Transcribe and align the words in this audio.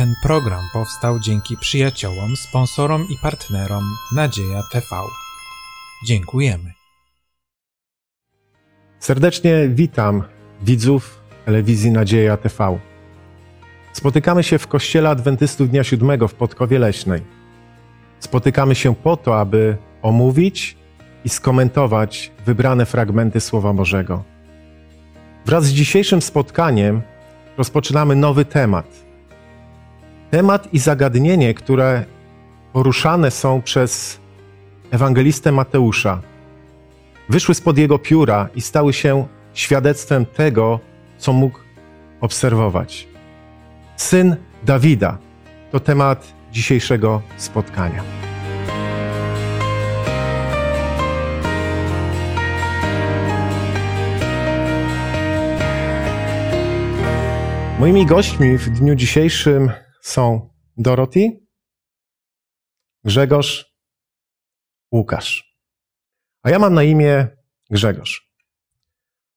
Ten 0.00 0.14
program 0.22 0.68
powstał 0.72 1.18
dzięki 1.18 1.56
przyjaciołom, 1.56 2.36
sponsorom 2.36 3.06
i 3.08 3.16
partnerom 3.22 3.82
Nadzieja 4.14 4.62
TV. 4.72 4.86
Dziękujemy. 6.06 6.72
Serdecznie 8.98 9.68
witam 9.68 10.22
widzów 10.62 11.20
telewizji 11.44 11.90
Nadzieja 11.90 12.36
TV. 12.36 12.78
Spotykamy 13.92 14.42
się 14.42 14.58
w 14.58 14.66
Kościele 14.66 15.08
Adwentystów 15.08 15.70
Dnia 15.70 15.84
Siódmego 15.84 16.28
w 16.28 16.34
Podkowie 16.34 16.78
Leśnej. 16.78 17.22
Spotykamy 18.20 18.74
się 18.74 18.94
po 18.94 19.16
to, 19.16 19.40
aby 19.40 19.76
omówić 20.02 20.76
i 21.24 21.28
skomentować 21.28 22.32
wybrane 22.46 22.86
fragmenty 22.86 23.40
Słowa 23.40 23.72
Bożego. 23.72 24.24
Wraz 25.46 25.64
z 25.64 25.72
dzisiejszym 25.72 26.22
spotkaniem 26.22 27.02
rozpoczynamy 27.56 28.16
nowy 28.16 28.44
temat. 28.44 29.09
Temat 30.30 30.74
i 30.74 30.78
zagadnienie, 30.78 31.54
które 31.54 32.04
poruszane 32.72 33.30
są 33.30 33.62
przez 33.62 34.20
ewangelistę 34.90 35.52
Mateusza, 35.52 36.20
wyszły 37.28 37.54
spod 37.54 37.78
jego 37.78 37.98
pióra 37.98 38.48
i 38.54 38.60
stały 38.60 38.92
się 38.92 39.26
świadectwem 39.54 40.26
tego, 40.26 40.80
co 41.18 41.32
mógł 41.32 41.58
obserwować. 42.20 43.08
Syn 43.96 44.36
Dawida 44.64 45.18
to 45.72 45.80
temat 45.80 46.32
dzisiejszego 46.52 47.22
spotkania. 47.36 48.02
Moimi 57.78 58.06
gośćmi 58.06 58.58
w 58.58 58.70
dniu 58.70 58.94
dzisiejszym 58.94 59.70
są 60.02 60.50
Dorothy, 60.76 61.46
Grzegorz, 63.04 63.74
Łukasz. 64.92 65.56
A 66.42 66.50
ja 66.50 66.58
mam 66.58 66.74
na 66.74 66.82
imię 66.82 67.28
Grzegorz. 67.70 68.30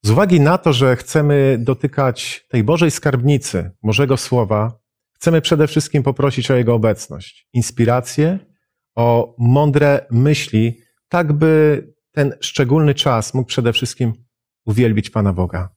Z 0.03 0.09
uwagi 0.09 0.39
na 0.41 0.57
to, 0.57 0.73
że 0.73 0.95
chcemy 0.95 1.57
dotykać 1.59 2.45
tej 2.49 2.63
Bożej 2.63 2.91
skarbnicy, 2.91 3.71
Bożego 3.83 4.17
Słowa, 4.17 4.79
chcemy 5.13 5.41
przede 5.41 5.67
wszystkim 5.67 6.03
poprosić 6.03 6.51
o 6.51 6.55
Jego 6.55 6.73
obecność, 6.73 7.47
inspirację, 7.53 8.39
o 8.95 9.35
mądre 9.39 10.07
myśli, 10.11 10.81
tak 11.07 11.33
by 11.33 11.83
ten 12.11 12.33
szczególny 12.41 12.93
czas 12.93 13.33
mógł 13.33 13.47
przede 13.47 13.73
wszystkim 13.73 14.13
uwielbić 14.66 15.09
Pana 15.09 15.33
Boga. 15.33 15.69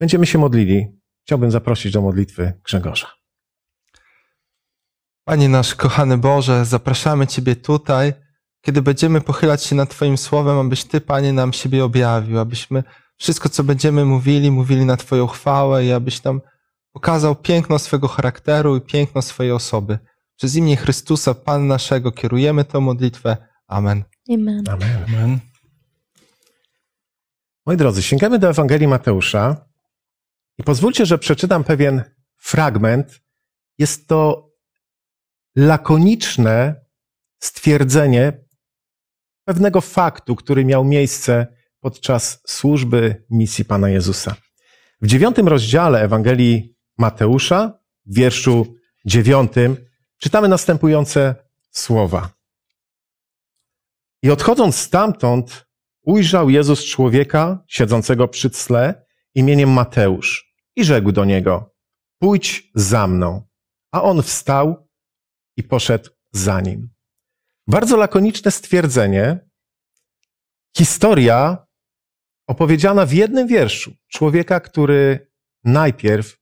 Będziemy 0.00 0.26
się 0.26 0.38
modlili. 0.38 0.86
Chciałbym 1.22 1.50
zaprosić 1.50 1.92
do 1.92 2.02
modlitwy 2.02 2.52
Grzegorza. 2.64 3.06
Panie 5.28 5.48
nasz 5.48 5.74
kochany 5.74 6.18
Boże, 6.18 6.64
zapraszamy 6.64 7.26
Ciebie 7.26 7.56
tutaj, 7.56 8.12
kiedy 8.60 8.82
będziemy 8.82 9.20
pochylać 9.20 9.64
się 9.64 9.76
nad 9.76 9.90
Twoim 9.90 10.18
słowem, 10.18 10.58
abyś 10.58 10.84
Ty, 10.84 11.00
Panie, 11.00 11.32
nam 11.32 11.52
siebie 11.52 11.84
objawił, 11.84 12.38
abyśmy 12.38 12.84
wszystko, 13.16 13.48
co 13.48 13.64
będziemy 13.64 14.04
mówili, 14.04 14.50
mówili 14.50 14.84
na 14.84 14.96
Twoją 14.96 15.26
chwałę 15.26 15.84
i 15.84 15.92
abyś 15.92 16.22
nam 16.22 16.40
pokazał 16.92 17.36
piękno 17.36 17.78
swego 17.78 18.08
charakteru 18.08 18.76
i 18.76 18.80
piękno 18.80 19.22
swojej 19.22 19.52
osoby. 19.52 19.98
Przez 20.36 20.56
imię 20.56 20.76
Chrystusa, 20.76 21.34
Pan 21.34 21.66
naszego, 21.66 22.12
kierujemy 22.12 22.64
tę 22.64 22.80
modlitwę. 22.80 23.36
Amen. 23.66 24.04
Amen. 24.34 24.64
Amen. 24.68 25.04
Amen. 25.08 25.38
Moi 27.66 27.76
drodzy, 27.76 28.02
sięgamy 28.02 28.38
do 28.38 28.48
Ewangelii 28.48 28.88
Mateusza 28.88 29.66
i 30.58 30.62
pozwólcie, 30.62 31.06
że 31.06 31.18
przeczytam 31.18 31.64
pewien 31.64 32.02
fragment. 32.36 33.20
Jest 33.78 34.08
to 34.08 34.45
lakoniczne 35.56 36.84
stwierdzenie 37.38 38.44
pewnego 39.44 39.80
faktu, 39.80 40.36
który 40.36 40.64
miał 40.64 40.84
miejsce 40.84 41.46
podczas 41.80 42.40
służby 42.46 43.24
misji 43.30 43.64
Pana 43.64 43.88
Jezusa. 43.88 44.36
W 45.00 45.06
dziewiątym 45.06 45.48
rozdziale 45.48 46.02
Ewangelii 46.02 46.76
Mateusza, 46.98 47.78
w 48.06 48.14
wierszu 48.14 48.74
dziewiątym, 49.04 49.76
czytamy 50.18 50.48
następujące 50.48 51.34
słowa. 51.70 52.30
I 54.22 54.30
odchodząc 54.30 54.76
stamtąd, 54.76 55.66
ujrzał 56.02 56.50
Jezus 56.50 56.84
człowieka 56.84 57.64
siedzącego 57.68 58.28
przy 58.28 58.50
tle 58.50 59.06
imieniem 59.34 59.70
Mateusz 59.70 60.54
i 60.76 60.84
rzekł 60.84 61.12
do 61.12 61.24
niego: 61.24 61.74
Pójdź 62.18 62.70
za 62.74 63.06
mną. 63.06 63.42
A 63.92 64.02
on 64.02 64.22
wstał 64.22 64.85
i 65.56 65.62
poszedł 65.62 66.10
za 66.32 66.60
nim. 66.60 66.88
Bardzo 67.66 67.96
lakoniczne 67.96 68.50
stwierdzenie. 68.50 69.48
Historia 70.76 71.66
opowiedziana 72.46 73.06
w 73.06 73.12
jednym 73.12 73.46
wierszu. 73.46 73.94
Człowieka, 74.08 74.60
który 74.60 75.30
najpierw 75.64 76.38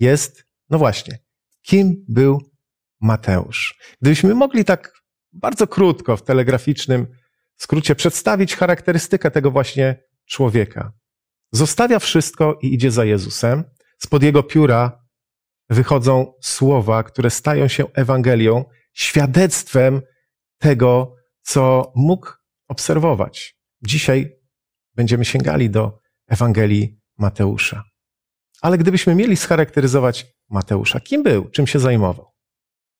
jest, 0.00 0.44
no 0.70 0.78
właśnie, 0.78 1.18
kim 1.62 2.04
był 2.08 2.50
Mateusz. 3.00 3.78
Gdybyśmy 4.00 4.34
mogli 4.34 4.64
tak 4.64 4.92
bardzo 5.32 5.66
krótko, 5.66 6.16
w 6.16 6.22
telegraficznym 6.22 7.06
skrócie 7.56 7.94
przedstawić 7.94 8.56
charakterystykę 8.56 9.30
tego 9.30 9.50
właśnie 9.50 10.02
człowieka. 10.26 10.92
Zostawia 11.52 11.98
wszystko 11.98 12.58
i 12.62 12.74
idzie 12.74 12.90
za 12.90 13.04
Jezusem. 13.04 13.64
Spod 13.98 14.22
jego 14.22 14.42
pióra 14.42 15.07
wychodzą 15.70 16.34
słowa, 16.40 17.02
które 17.02 17.30
stają 17.30 17.68
się 17.68 17.92
Ewangelią, 17.92 18.64
świadectwem 18.92 20.02
tego, 20.58 21.16
co 21.42 21.92
mógł 21.96 22.30
obserwować. 22.68 23.58
Dzisiaj 23.82 24.38
będziemy 24.94 25.24
sięgali 25.24 25.70
do 25.70 25.98
Ewangelii 26.26 27.00
Mateusza. 27.18 27.84
Ale 28.62 28.78
gdybyśmy 28.78 29.14
mieli 29.14 29.36
scharakteryzować 29.36 30.26
Mateusza, 30.48 31.00
kim 31.00 31.22
był, 31.22 31.50
czym 31.50 31.66
się 31.66 31.78
zajmował? 31.78 32.32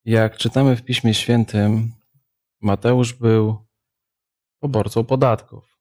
Jak 0.04 0.36
czytamy 0.36 0.76
w 0.76 0.84
Piśmie 0.84 1.14
Świętym, 1.14 1.92
Mateusz 2.60 3.12
był 3.12 3.66
poborcą 4.60 5.04
podatków. 5.04 5.78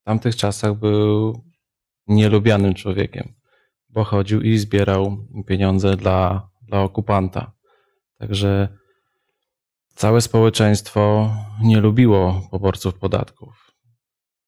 W 0.00 0.04
tamtych 0.04 0.36
czasach 0.36 0.74
był 0.74 1.44
nielubianym 2.06 2.74
człowiekiem, 2.74 3.34
bo 3.94 4.04
chodził 4.04 4.40
i 4.40 4.58
zbierał 4.58 5.26
pieniądze 5.46 5.96
dla, 5.96 6.50
dla 6.62 6.80
okupanta. 6.80 7.52
Także 8.18 8.68
całe 9.94 10.20
społeczeństwo 10.20 11.30
nie 11.62 11.80
lubiło 11.80 12.48
poborców 12.50 12.94
podatków. 12.94 13.70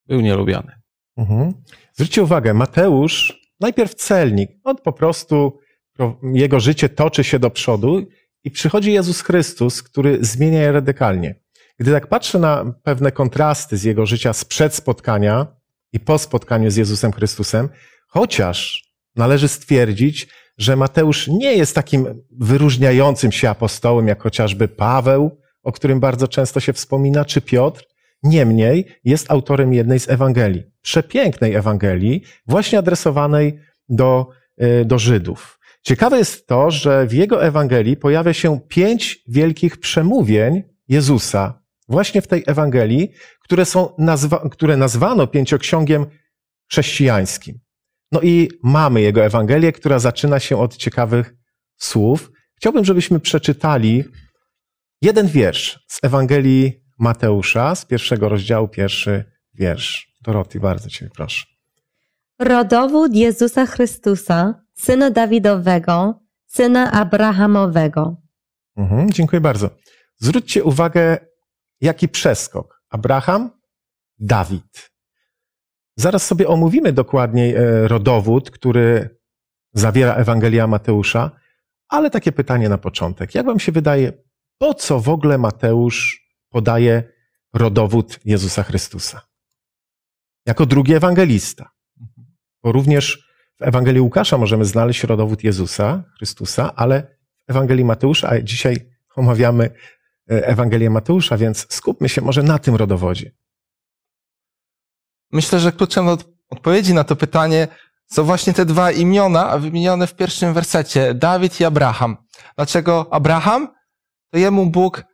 Był 0.07 0.21
nielubiany. 0.21 0.73
Mhm. 1.17 1.53
Zwróćcie 1.95 2.23
uwagę, 2.23 2.55
Mateusz, 2.55 3.47
najpierw 3.61 3.95
celnik, 3.95 4.51
on 4.65 4.77
po 4.77 4.93
prostu, 4.93 5.59
jego 6.23 6.61
życie 6.61 6.89
toczy 6.89 7.25
się 7.25 7.39
do 7.39 7.51
przodu 7.51 8.07
i 8.45 8.51
przychodzi 8.51 8.93
Jezus 8.93 9.21
Chrystus, 9.21 9.83
który 9.83 10.19
zmienia 10.21 10.63
je 10.63 10.73
radykalnie. 10.73 11.35
Gdy 11.79 11.93
tak 11.93 12.07
patrzę 12.07 12.39
na 12.39 12.75
pewne 12.83 13.13
kontrasty 13.13 13.77
z 13.77 13.85
jego 13.85 14.07
życia 14.07 14.33
sprzed 14.33 14.75
spotkania 14.75 15.47
i 15.93 16.01
po 16.01 16.19
spotkaniu 16.19 16.71
z 16.71 16.77
Jezusem 16.77 17.13
Chrystusem, 17.13 17.69
chociaż 18.09 18.86
należy 19.17 19.49
stwierdzić, 19.49 20.29
że 20.59 20.77
Mateusz 20.77 21.29
nie 21.29 21.53
jest 21.53 21.75
takim 21.75 22.23
wyróżniającym 22.31 23.33
się 23.33 23.51
apostołem, 23.51 24.09
jak 24.09 24.23
chociażby 24.23 24.69
Paweł, 24.69 25.41
o 25.63 25.73
którym 25.73 26.01
bardzo 26.01 26.29
często 26.29 26.61
się 26.61 26.73
wspomina, 26.73 27.25
czy 27.25 27.41
Piotr. 27.41 27.85
Niemniej 28.23 28.87
jest 29.05 29.31
autorem 29.31 29.73
jednej 29.73 30.01
z 30.01 30.11
Ewangelii, 30.11 30.63
przepięknej 30.83 31.55
Ewangelii, 31.55 32.23
właśnie 32.47 32.79
adresowanej 32.79 33.59
do, 33.89 34.27
y, 34.63 34.85
do 34.85 34.99
Żydów. 34.99 35.59
Ciekawe 35.83 36.19
jest 36.19 36.47
to, 36.47 36.71
że 36.71 37.07
w 37.07 37.13
jego 37.13 37.45
Ewangelii 37.45 37.97
pojawia 37.97 38.33
się 38.33 38.61
pięć 38.69 39.23
wielkich 39.29 39.77
przemówień 39.77 40.63
Jezusa, 40.89 41.63
właśnie 41.89 42.23
w 42.23 42.27
tej 42.27 42.45
Ewangelii, 42.47 43.13
które, 43.43 43.65
są 43.65 43.95
nazwa, 43.99 44.49
które 44.51 44.77
nazwano 44.77 45.27
pięcioksiągiem 45.27 46.07
chrześcijańskim. 46.71 47.59
No 48.17 48.23
i 48.23 48.49
mamy 48.63 49.01
jego 49.01 49.25
Ewangelię, 49.25 49.73
która 49.73 49.99
zaczyna 49.99 50.41
się 50.41 50.57
od 50.59 50.77
ciekawych 50.77 51.35
słów. 51.77 52.31
Chciałbym, 52.57 52.85
żebyśmy 52.85 53.21
przeczytali 53.21 54.05
jeden 55.03 55.27
wiersz 55.27 55.85
z 55.89 56.05
Ewangelii 56.05 56.73
Mateusza, 56.99 57.75
z 57.75 57.85
pierwszego 57.85 58.29
rozdziału, 58.29 58.69
pierwszy 58.69 59.25
wiersz. 59.55 60.09
Doroty, 60.23 60.61
bardzo 60.61 60.89
Cię 60.89 61.11
proszę. 61.15 61.47
Rodowód 62.39 63.15
Jezusa 63.15 63.67
Chrystusa, 63.67 64.55
syna 64.75 65.11
Dawidowego, 65.11 66.21
syna 66.47 66.93
Abrahamowego. 66.93 68.17
Mhm, 68.77 69.11
dziękuję 69.13 69.41
bardzo. 69.41 69.71
Zwróćcie 70.19 70.65
uwagę, 70.65 71.19
jaki 71.81 72.09
przeskok. 72.09 72.83
Abraham, 72.91 73.51
Dawid. 74.19 74.96
Zaraz 75.97 76.27
sobie 76.27 76.49
omówimy 76.49 76.93
dokładniej 76.93 77.55
e, 77.55 77.89
rodowód, 77.89 78.51
który 78.51 79.19
zawiera 79.73 80.15
Ewangelia 80.15 80.67
Mateusza, 80.67 81.31
Ale 81.89 82.11
takie 82.11 82.33
pytanie 82.33 82.69
na 82.69 82.79
początek. 82.79 83.35
Jak 83.35 83.47
wam 83.47 83.61
się 83.61 83.73
wydaje, 83.73 84.13
po 84.59 84.75
co 84.75 85.01
w 85.01 85.09
ogóle 85.09 85.39
Mateusz 85.39 86.27
podaje 86.49 87.03
rodowód 87.55 88.19
Jezusa 88.25 88.63
Chrystusa? 88.63 89.21
Jako 90.47 90.67
drugi 90.67 90.95
ewangelista. 90.95 91.71
Bo 92.63 92.73
również 92.73 93.29
w 93.61 93.63
Ewangelii 93.63 94.01
Łukasza 94.01 94.39
możemy 94.39 94.65
znaleźć 94.65 95.05
rodowód 95.05 95.45
Jezusa 95.45 96.05
Chrystusa, 96.17 96.75
ale 96.75 97.17
w 97.49 97.51
Ewangelii 97.51 97.85
Mateusza, 97.85 98.29
a 98.29 98.41
dzisiaj 98.41 98.77
omawiamy 99.17 99.65
e, 100.31 100.47
Ewangelię 100.47 100.91
Mateusza, 100.91 101.37
więc 101.37 101.67
skupmy 101.73 102.09
się 102.09 102.21
może 102.23 102.43
na 102.43 102.59
tym 102.59 102.75
rodowodzie. 102.75 103.33
Myślę, 105.33 105.61
że 105.61 105.73
kluczem 105.73 106.07
do 106.07 106.19
odpowiedzi 106.51 106.95
na 106.95 107.05
to 107.05 107.17
pytanie 107.17 107.69
są 108.07 108.25
właśnie 108.25 108.53
te 108.53 108.65
dwa 108.65 108.91
imiona 108.91 109.59
wymienione 109.59 110.07
w 110.07 110.15
pierwszym 110.15 110.55
wersecie, 110.55 111.15
Dawid 111.15 111.61
i 111.61 111.65
Abraham. 111.65 112.17
Dlaczego 112.57 113.07
Abraham? 113.11 113.69
To 114.31 114.39
jemu 114.39 114.67
Bóg 114.67 115.05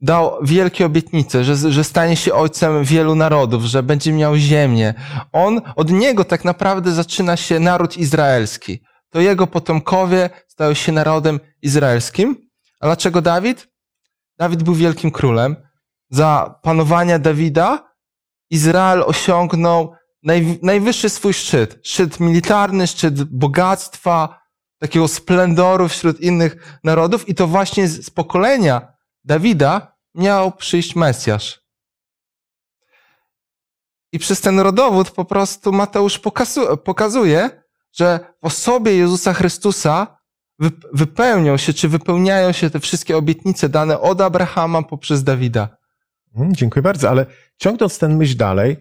dał 0.00 0.38
wielkie 0.42 0.86
obietnice, 0.86 1.44
że, 1.44 1.72
że 1.72 1.84
stanie 1.84 2.16
się 2.16 2.34
ojcem 2.34 2.84
wielu 2.84 3.14
narodów, 3.14 3.62
że 3.62 3.82
będzie 3.82 4.12
miał 4.12 4.36
ziemię. 4.36 4.94
On, 5.32 5.60
od 5.76 5.90
niego 5.90 6.24
tak 6.24 6.44
naprawdę 6.44 6.92
zaczyna 6.92 7.36
się 7.36 7.60
naród 7.60 7.96
izraelski. 7.96 8.82
To 9.10 9.20
jego 9.20 9.46
potomkowie 9.46 10.30
stają 10.48 10.74
się 10.74 10.92
narodem 10.92 11.40
izraelskim. 11.62 12.36
A 12.80 12.86
dlaczego 12.86 13.22
Dawid? 13.22 13.68
Dawid 14.38 14.62
był 14.62 14.74
wielkim 14.74 15.10
królem. 15.10 15.56
Za 16.10 16.60
panowania 16.62 17.18
Dawida 17.18 17.91
Izrael 18.52 19.02
osiągnął 19.06 19.94
naj, 20.22 20.58
najwyższy 20.62 21.08
swój 21.08 21.32
szczyt. 21.32 21.80
Szczyt 21.82 22.20
militarny, 22.20 22.86
szczyt 22.86 23.24
bogactwa, 23.24 24.40
takiego 24.78 25.08
splendoru 25.08 25.88
wśród 25.88 26.20
innych 26.20 26.78
narodów 26.84 27.28
i 27.28 27.34
to 27.34 27.46
właśnie 27.46 27.88
z, 27.88 28.10
pokolenia 28.10 28.92
Dawida 29.24 29.96
miał 30.14 30.52
przyjść 30.52 30.96
Mesjasz. 30.96 31.62
I 34.12 34.18
przez 34.18 34.40
ten 34.40 34.60
rodowód 34.60 35.10
po 35.10 35.24
prostu 35.24 35.72
Mateusz 35.72 36.18
pokazu, 36.18 36.76
pokazuje, 36.76 37.62
że 37.92 38.34
w 38.42 38.46
osobie 38.46 38.96
Jezusa 38.96 39.32
Chrystusa 39.32 40.18
wypełnią 40.92 41.56
się, 41.56 41.72
czy 41.72 41.88
wypełniają 41.88 42.52
się 42.52 42.70
te 42.70 42.80
wszystkie 42.80 43.16
obietnice 43.16 43.68
dane 43.68 44.00
od 44.00 44.20
Abrahama 44.20 44.82
poprzez 44.82 45.24
Dawida. 45.24 45.81
Mhm, 46.34 46.54
dziękuję 46.54 46.82
bardzo, 46.82 47.10
ale 47.10 47.26
ciągnąc 47.56 47.98
ten 47.98 48.16
myśl 48.16 48.36
dalej, 48.36 48.76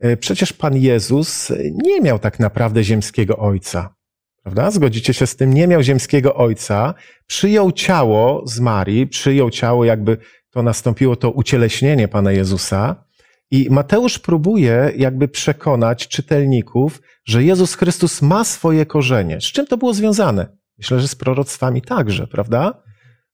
e, 0.00 0.16
przecież 0.16 0.52
Pan 0.52 0.76
Jezus 0.76 1.52
nie 1.84 2.00
miał 2.00 2.18
tak 2.18 2.40
naprawdę 2.40 2.84
ziemskiego 2.84 3.38
ojca. 3.38 3.94
Prawda? 4.42 4.70
Zgodzicie 4.70 5.14
się 5.14 5.26
z 5.26 5.36
tym? 5.36 5.54
Nie 5.54 5.66
miał 5.66 5.82
ziemskiego 5.82 6.34
ojca, 6.34 6.94
przyjął 7.26 7.72
ciało 7.72 8.42
z 8.46 8.60
Marii, 8.60 9.06
przyjął 9.06 9.50
ciało, 9.50 9.84
jakby 9.84 10.16
to 10.50 10.62
nastąpiło 10.62 11.16
to 11.16 11.30
ucieleśnienie 11.30 12.08
Pana 12.08 12.32
Jezusa. 12.32 13.04
I 13.50 13.68
Mateusz 13.70 14.18
próbuje 14.18 14.92
jakby 14.96 15.28
przekonać 15.28 16.08
czytelników, 16.08 17.02
że 17.24 17.44
Jezus 17.44 17.74
Chrystus 17.74 18.22
ma 18.22 18.44
swoje 18.44 18.86
korzenie. 18.86 19.40
Z 19.40 19.44
czym 19.44 19.66
to 19.66 19.76
było 19.76 19.94
związane? 19.94 20.56
Myślę, 20.78 21.00
że 21.00 21.08
z 21.08 21.14
proroctwami 21.14 21.82
także, 21.82 22.26
prawda? 22.26 22.82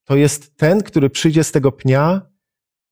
To 0.05 0.17
jest 0.17 0.57
ten, 0.57 0.83
który 0.83 1.11
przyjdzie 1.11 1.45
z 1.45 1.53
tego 1.53 1.73
pnia 1.73 2.23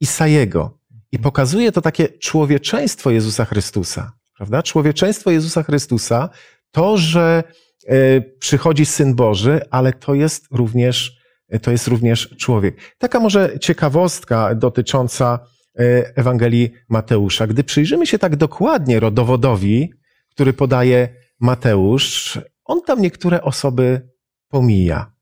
Isajego. 0.00 0.78
I 1.12 1.19
pokazuje 1.19 1.72
to 1.72 1.81
takie 1.81 2.08
człowieczeństwo 2.08 3.10
Jezusa 3.10 3.44
Chrystusa, 3.44 4.12
prawda? 4.37 4.62
Człowieczeństwo 4.62 5.31
Jezusa 5.31 5.62
Chrystusa, 5.62 6.28
to, 6.70 6.96
że 6.96 7.44
e, 7.87 8.20
przychodzi 8.20 8.87
Syn 8.87 9.14
Boży, 9.14 9.60
ale 9.70 9.93
to 9.93 10.14
jest 10.14 10.46
również, 10.50 11.16
to 11.62 11.70
jest 11.70 11.88
również 11.88 12.34
człowiek. 12.38 12.76
Taka 12.98 13.20
może 13.20 13.58
ciekawostka 13.58 14.54
dotycząca 14.54 15.38
e, 15.78 15.82
Ewangelii 16.16 16.72
Mateusza. 16.88 17.46
Gdy 17.46 17.64
przyjrzymy 17.64 18.06
się 18.06 18.19
tak 18.19 18.37
dokładnie 18.37 19.00
rodowodowi, 19.00 19.90
który 20.31 20.52
podaje 20.52 21.08
Mateusz, 21.40 22.38
on 22.64 22.82
tam 22.82 23.02
niektóre 23.02 23.43
osoby 23.43 24.08
pomija. 24.48 25.15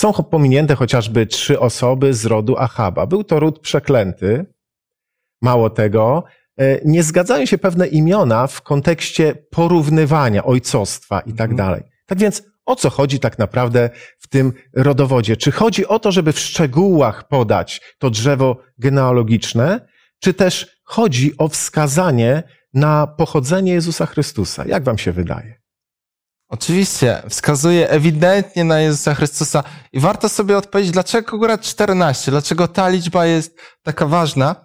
Są 0.00 0.12
pominięte 0.12 0.74
chociażby 0.74 1.26
trzy 1.26 1.60
osoby 1.60 2.14
z 2.14 2.26
rodu 2.26 2.56
Achaba. 2.58 3.06
Był 3.06 3.24
to 3.24 3.40
ród 3.40 3.60
przeklęty. 3.60 4.46
Mało 5.42 5.70
tego, 5.70 6.24
e, 6.56 6.80
nie 6.84 7.02
zgadzają 7.02 7.46
się 7.46 7.58
pewne 7.58 7.86
imiona 7.86 8.46
w 8.46 8.62
kontekście 8.62 9.34
porównywania 9.50 10.44
ojcostwa 10.44 11.20
i 11.20 11.32
tak 11.32 11.50
mhm. 11.50 11.56
dalej. 11.56 11.82
Tak 12.06 12.18
więc 12.18 12.42
o 12.66 12.76
co 12.76 12.90
chodzi 12.90 13.20
tak 13.20 13.38
naprawdę 13.38 13.90
w 14.18 14.28
tym 14.28 14.52
rodowodzie? 14.74 15.36
Czy 15.36 15.52
chodzi 15.52 15.86
o 15.86 15.98
to, 15.98 16.12
żeby 16.12 16.32
w 16.32 16.38
szczegółach 16.38 17.28
podać 17.28 17.80
to 17.98 18.10
drzewo 18.10 18.56
genealogiczne, 18.78 19.80
czy 20.20 20.34
też 20.34 20.80
chodzi 20.84 21.36
o 21.38 21.48
wskazanie 21.48 22.42
na 22.74 23.06
pochodzenie 23.06 23.72
Jezusa 23.72 24.06
Chrystusa? 24.06 24.64
Jak 24.66 24.82
wam 24.82 24.98
się 24.98 25.12
wydaje? 25.12 25.59
Oczywiście, 26.50 27.22
wskazuje 27.28 27.90
ewidentnie 27.90 28.64
na 28.64 28.80
Jezusa 28.80 29.14
Chrystusa 29.14 29.64
i 29.92 30.00
warto 30.00 30.28
sobie 30.28 30.56
odpowiedzieć, 30.56 30.92
dlaczego 30.92 31.28
akurat 31.28 31.60
14, 31.60 32.30
dlaczego 32.30 32.68
ta 32.68 32.88
liczba 32.88 33.26
jest 33.26 33.60
taka 33.82 34.06
ważna. 34.06 34.56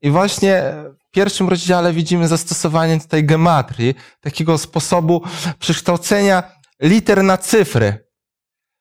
I 0.00 0.10
właśnie 0.10 0.74
w 1.08 1.10
pierwszym 1.10 1.48
rozdziale 1.48 1.92
widzimy 1.92 2.28
zastosowanie 2.28 3.00
tutaj 3.00 3.24
gematrii, 3.24 3.94
takiego 4.20 4.58
sposobu 4.58 5.22
przekształcenia 5.58 6.42
liter 6.80 7.24
na 7.24 7.38
cyfry. 7.38 8.06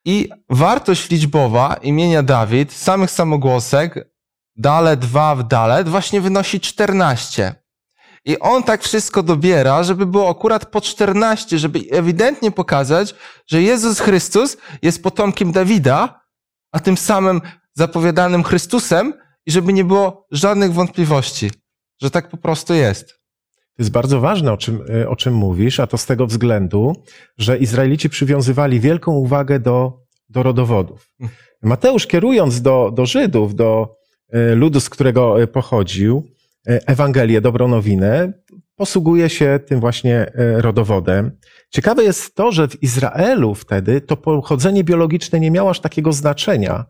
I 0.05 0.29
wartość 0.49 1.09
liczbowa 1.09 1.73
imienia 1.73 2.23
Dawid, 2.23 2.73
samych 2.73 3.11
samogłosek, 3.11 4.09
dale 4.55 4.97
dwa 4.97 5.35
w 5.35 5.47
dale, 5.47 5.83
właśnie 5.83 6.21
wynosi 6.21 6.59
14. 6.59 7.60
I 8.25 8.39
on 8.39 8.63
tak 8.63 8.83
wszystko 8.83 9.23
dobiera, 9.23 9.83
żeby 9.83 10.05
było 10.05 10.29
akurat 10.29 10.65
po 10.65 10.81
14, 10.81 11.59
żeby 11.59 11.79
ewidentnie 11.91 12.51
pokazać, 12.51 13.15
że 13.47 13.61
Jezus 13.61 13.99
Chrystus 13.99 14.57
jest 14.81 15.03
potomkiem 15.03 15.51
Dawida, 15.51 16.21
a 16.71 16.79
tym 16.79 16.97
samym 16.97 17.41
zapowiadanym 17.73 18.43
Chrystusem 18.43 19.13
i 19.45 19.51
żeby 19.51 19.73
nie 19.73 19.83
było 19.83 20.27
żadnych 20.31 20.73
wątpliwości, 20.73 21.51
że 22.01 22.11
tak 22.11 22.29
po 22.29 22.37
prostu 22.37 22.73
jest. 22.73 23.07
To 23.77 23.83
jest 23.83 23.91
bardzo 23.91 24.19
ważne, 24.19 24.53
o 24.53 24.57
czym, 24.57 24.83
o 25.07 25.15
czym 25.15 25.33
mówisz, 25.33 25.79
a 25.79 25.87
to 25.87 25.97
z 25.97 26.05
tego 26.05 26.27
względu, 26.27 26.95
że 27.37 27.57
Izraelici 27.57 28.09
przywiązywali 28.09 28.79
wielką 28.79 29.11
uwagę 29.11 29.59
do, 29.59 29.99
do 30.29 30.43
rodowodów. 30.43 31.09
Mateusz, 31.61 32.07
kierując 32.07 32.61
do, 32.61 32.91
do 32.93 33.05
Żydów, 33.05 33.55
do 33.55 33.95
e, 34.29 34.55
ludu, 34.55 34.79
z 34.79 34.89
którego 34.89 35.41
e, 35.41 35.47
pochodził, 35.47 36.23
Ewangelię, 36.65 37.41
dobrą 37.41 37.67
nowinę, 37.67 38.33
posługuje 38.75 39.29
się 39.29 39.59
tym 39.65 39.79
właśnie 39.79 40.15
e, 40.15 40.61
rodowodem. 40.61 41.37
Ciekawe 41.69 42.03
jest 42.03 42.35
to, 42.35 42.51
że 42.51 42.67
w 42.67 42.83
Izraelu 42.83 43.55
wtedy 43.55 44.01
to 44.01 44.17
pochodzenie 44.17 44.83
biologiczne 44.83 45.39
nie 45.39 45.51
miało 45.51 45.69
aż 45.69 45.79
takiego 45.79 46.13
znaczenia. 46.13 46.85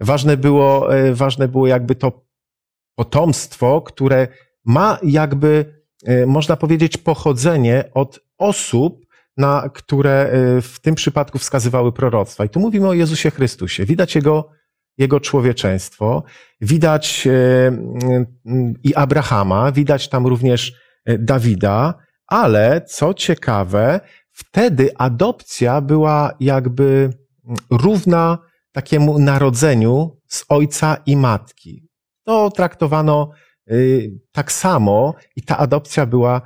Ważne 0.00 0.36
było, 0.36 0.96
e, 0.96 1.14
ważne 1.14 1.48
było 1.48 1.66
jakby 1.66 1.94
to 1.94 2.26
potomstwo, 2.94 3.82
które 3.82 4.28
ma 4.64 4.98
jakby, 5.02 5.82
można 6.26 6.56
powiedzieć, 6.56 6.96
pochodzenie 6.96 7.84
od 7.94 8.20
osób, 8.38 9.06
na 9.36 9.70
które 9.74 10.30
w 10.62 10.80
tym 10.82 10.94
przypadku 10.94 11.38
wskazywały 11.38 11.92
proroctwa. 11.92 12.44
I 12.44 12.48
tu 12.48 12.60
mówimy 12.60 12.88
o 12.88 12.94
Jezusie 12.94 13.30
Chrystusie. 13.30 13.84
Widać 13.84 14.14
Jego 14.14 14.50
jego 14.98 15.20
człowieczeństwo. 15.20 16.22
Widać 16.60 17.26
e, 17.26 17.32
i 18.82 18.94
Abrahama, 18.94 19.72
widać 19.72 20.08
tam 20.08 20.26
również 20.26 20.72
e, 21.04 21.18
Dawida, 21.18 21.94
ale 22.26 22.80
co 22.88 23.14
ciekawe, 23.14 24.00
wtedy 24.32 24.90
adopcja 24.98 25.80
była 25.80 26.32
jakby 26.40 27.10
równa 27.70 28.38
takiemu 28.72 29.18
narodzeniu 29.18 30.20
z 30.28 30.44
ojca 30.48 30.96
i 31.06 31.16
matki. 31.16 31.88
To 32.24 32.50
traktowano 32.50 33.30
e, 33.66 33.74
tak 34.32 34.52
samo 34.52 35.14
i 35.36 35.42
ta 35.42 35.58
adopcja 35.58 36.06
była 36.06 36.42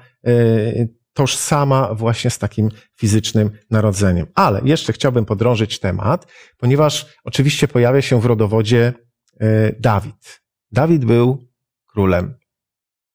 tożsama 1.12 1.95
właśnie 1.95 2.31
z 2.31 2.38
takim 2.38 2.69
fizycznym 2.97 3.50
narodzeniem. 3.71 4.26
Ale 4.35 4.61
jeszcze 4.64 4.93
chciałbym 4.93 5.25
podrążyć 5.25 5.79
temat, 5.79 6.26
ponieważ 6.59 7.07
oczywiście 7.25 7.69
pojawia 7.69 8.02
się 8.02 8.21
w 8.21 8.25
rodowodzie 8.25 8.93
e, 9.40 9.73
Dawid. 9.81 10.40
Dawid 10.73 11.05
był 11.05 11.49
królem. 11.87 12.35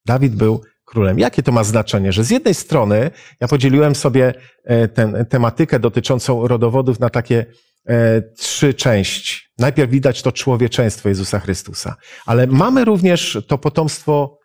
Dawid 0.05 0.35
był 0.35 0.61
królem. 0.85 1.19
Jakie 1.19 1.43
to 1.43 1.51
ma 1.51 1.63
znaczenie? 1.63 2.11
Że 2.11 2.23
z 2.23 2.29
jednej 2.29 2.53
strony 2.53 3.11
ja 3.41 3.47
podzieliłem 3.47 3.95
sobie 3.95 4.33
e, 4.63 4.87
tę 4.87 5.25
tematykę 5.29 5.79
dotyczącą 5.79 6.47
rodowodów 6.47 6.99
na 6.99 7.09
takie 7.09 7.45
e, 7.85 8.21
trzy 8.21 8.73
części. 8.73 9.39
Najpierw 9.57 9.91
widać 9.91 10.21
to 10.21 10.31
człowieczeństwo 10.31 11.09
Jezusa 11.09 11.39
Chrystusa, 11.39 11.95
ale 12.25 12.47
mamy 12.47 12.85
również 12.85 13.37
to 13.47 13.57
potomstwo 13.57 14.39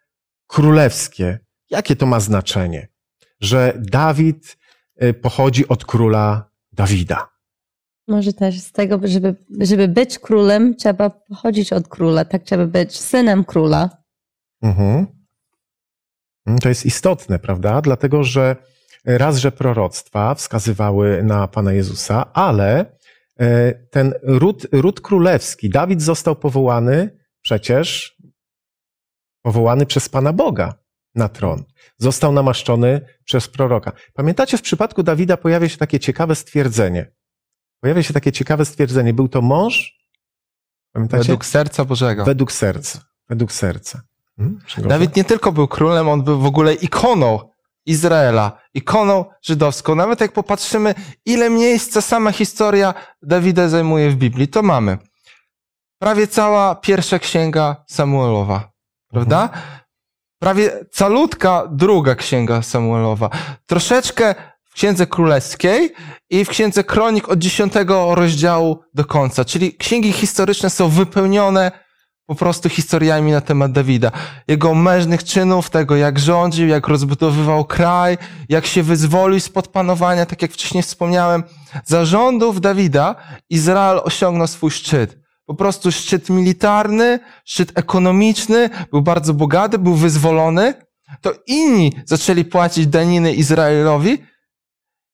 królewskie. 0.47 1.39
Jakie 1.71 1.97
to 1.97 2.07
ma 2.07 2.21
znaczenie? 2.21 2.89
Że 3.41 3.73
Dawid 3.79 4.57
y, 5.03 5.15
pochodzi 5.15 5.69
od 5.69 5.85
króla 5.85 6.51
Dawida. 6.73 7.29
Może 8.09 8.33
też 8.33 8.61
z 8.61 8.73
tego, 8.73 9.01
żeby, 9.05 9.35
żeby 9.61 9.89
być 9.89 10.19
królem, 10.19 10.75
trzeba 10.77 11.11
pochodzić 11.11 11.73
od 11.73 11.89
króla, 11.89 12.25
tak 12.25 12.43
trzeba 12.43 12.67
być 12.67 13.01
synem 13.01 13.45
króla. 13.45 13.91
Mhm. 14.63 15.07
Mm, 16.47 16.59
To 16.59 16.69
jest 16.69 16.87
istotne, 16.87 17.39
prawda? 17.39 17.81
Dlatego, 17.81 18.25
że 18.25 18.57
raz, 19.05 19.39
że 19.39 19.53
proroctwa 19.53 20.35
wskazywały 20.35 21.23
na 21.23 21.49
Pana 21.49 21.73
Jezusa, 21.73 22.33
ale 22.33 22.97
e, 23.41 23.73
ten 23.75 24.15
ród, 24.23 24.67
ród 24.73 25.01
królewski, 25.01 25.71
Dawid 25.71 26.03
został 26.03 26.37
powołany 26.37 27.19
przecież, 27.41 28.17
powołany 29.43 29.87
przez 29.87 30.09
Pana 30.09 30.33
Boga 30.33 30.75
na 31.21 31.29
tron. 31.29 31.65
Został 31.99 32.33
namaszczony 32.33 33.01
przez 33.25 33.49
proroka. 33.49 33.93
Pamiętacie, 34.15 34.59
w 34.59 34.63
przypadku 34.63 35.03
Dawida 35.03 35.37
pojawia 35.37 35.69
się 35.69 35.77
takie 35.77 36.01
ciekawe 36.01 36.35
stwierdzenie. 36.35 37.13
Pojawia 37.81 38.03
się 38.03 38.15
takie 38.15 38.33
ciekawe 38.33 38.65
stwierdzenie. 38.65 39.15
Był 39.15 39.29
to 39.29 39.43
mąż, 39.43 39.99
pamiętacie? 40.93 41.23
Według 41.23 41.45
serca 41.45 41.85
Bożego. 41.85 42.25
Według 42.25 42.53
serca. 42.53 43.01
Według 43.29 43.53
serca. 43.53 44.03
Hmm? 44.37 44.59
Dawid 44.79 45.17
nie 45.17 45.25
tylko 45.25 45.53
był 45.53 45.69
królem, 45.69 46.09
on 46.09 46.23
był 46.23 46.41
w 46.41 46.47
ogóle 46.47 46.75
ikoną 46.75 47.51
Izraela, 47.87 48.59
ikoną 48.75 49.25
żydowską. 49.43 49.95
Nawet 49.95 50.21
jak 50.21 50.33
popatrzymy, 50.33 50.95
ile 51.25 51.51
miejsca 51.51 52.01
sama 52.01 52.33
historia 52.33 52.95
Dawida 53.23 53.69
zajmuje 53.69 54.11
w 54.11 54.17
Biblii, 54.17 54.49
to 54.49 54.63
mamy. 54.63 54.99
Prawie 55.99 56.27
cała 56.27 56.75
pierwsza 56.75 57.19
księga 57.19 57.85
Samuelowa, 57.89 58.73
prawda? 59.09 59.51
Prawie 60.41 60.71
calutka 60.91 61.69
druga 61.71 62.15
księga 62.15 62.63
Samuelowa. 62.63 63.31
Troszeczkę 63.67 64.35
w 64.65 64.75
księdze 64.75 65.07
królewskiej 65.07 65.93
i 66.31 66.45
w 66.45 66.49
księdze 66.49 66.85
kronik 66.85 67.29
od 67.29 67.39
dziesiątego 67.39 68.15
rozdziału 68.15 68.79
do 68.95 69.05
końca. 69.05 69.45
Czyli 69.45 69.75
księgi 69.75 70.13
historyczne 70.13 70.71
są 70.71 70.89
wypełnione 70.89 71.73
po 72.27 72.35
prostu 72.35 72.69
historiami 72.69 73.33
na 73.33 73.41
temat 73.41 73.73
Dawida. 73.73 74.11
Jego 74.49 74.75
mężnych 74.75 75.25
czynów, 75.25 75.71
tego 75.71 75.97
jak 75.97 76.19
rządził, 76.19 76.69
jak 76.69 76.89
rozbudowywał 76.89 77.65
kraj, 77.65 78.19
jak 78.49 78.67
się 78.67 78.83
wyzwolił 78.83 79.41
spod 79.41 79.69
panowania, 79.69 80.27
tak 80.27 80.43
jak 80.43 80.53
wcześniej 80.53 80.83
wspomniałem. 80.83 81.43
Za 81.85 82.05
rządów 82.05 82.61
Dawida 82.61 83.15
Izrael 83.51 84.01
osiągnął 84.05 84.47
swój 84.47 84.71
szczyt. 84.71 85.20
Po 85.51 85.55
prostu 85.55 85.93
szczyt 85.93 86.31
militarny, 86.31 87.19
szczyt 87.45 87.73
ekonomiczny, 87.75 88.71
był 88.91 89.03
bardzo 89.03 89.35
bogaty, 89.35 89.79
był 89.79 89.95
wyzwolony. 89.95 90.75
To 91.21 91.33
inni 91.47 91.93
zaczęli 92.05 92.45
płacić 92.45 92.87
daniny 92.87 93.35
Izraelowi 93.35 94.19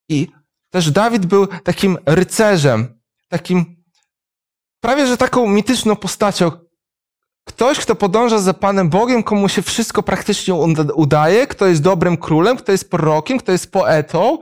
i 0.09 0.29
też 0.71 0.91
Dawid 0.91 1.27
był 1.27 1.47
takim 1.47 1.99
rycerzem, 2.07 3.01
takim 3.29 3.77
prawie 4.81 5.07
że 5.07 5.17
taką 5.17 5.49
mityczną 5.49 5.97
postacią, 5.97 6.51
Ktoś, 7.45 7.79
kto 7.79 7.95
podąża 7.95 8.39
za 8.39 8.55
Panem 8.55 8.89
Bogiem, 8.89 9.23
komu 9.23 9.49
się 9.49 9.63
wszystko 9.63 10.03
praktycznie 10.03 10.55
uda- 10.55 10.93
udaje, 10.95 11.47
kto 11.47 11.67
jest 11.67 11.83
dobrym 11.83 12.17
królem, 12.17 12.57
kto 12.57 12.73
jest 12.73 12.91
prorokiem, 12.91 13.39
kto 13.39 13.53
jest 13.53 13.73
poetą, 13.73 14.39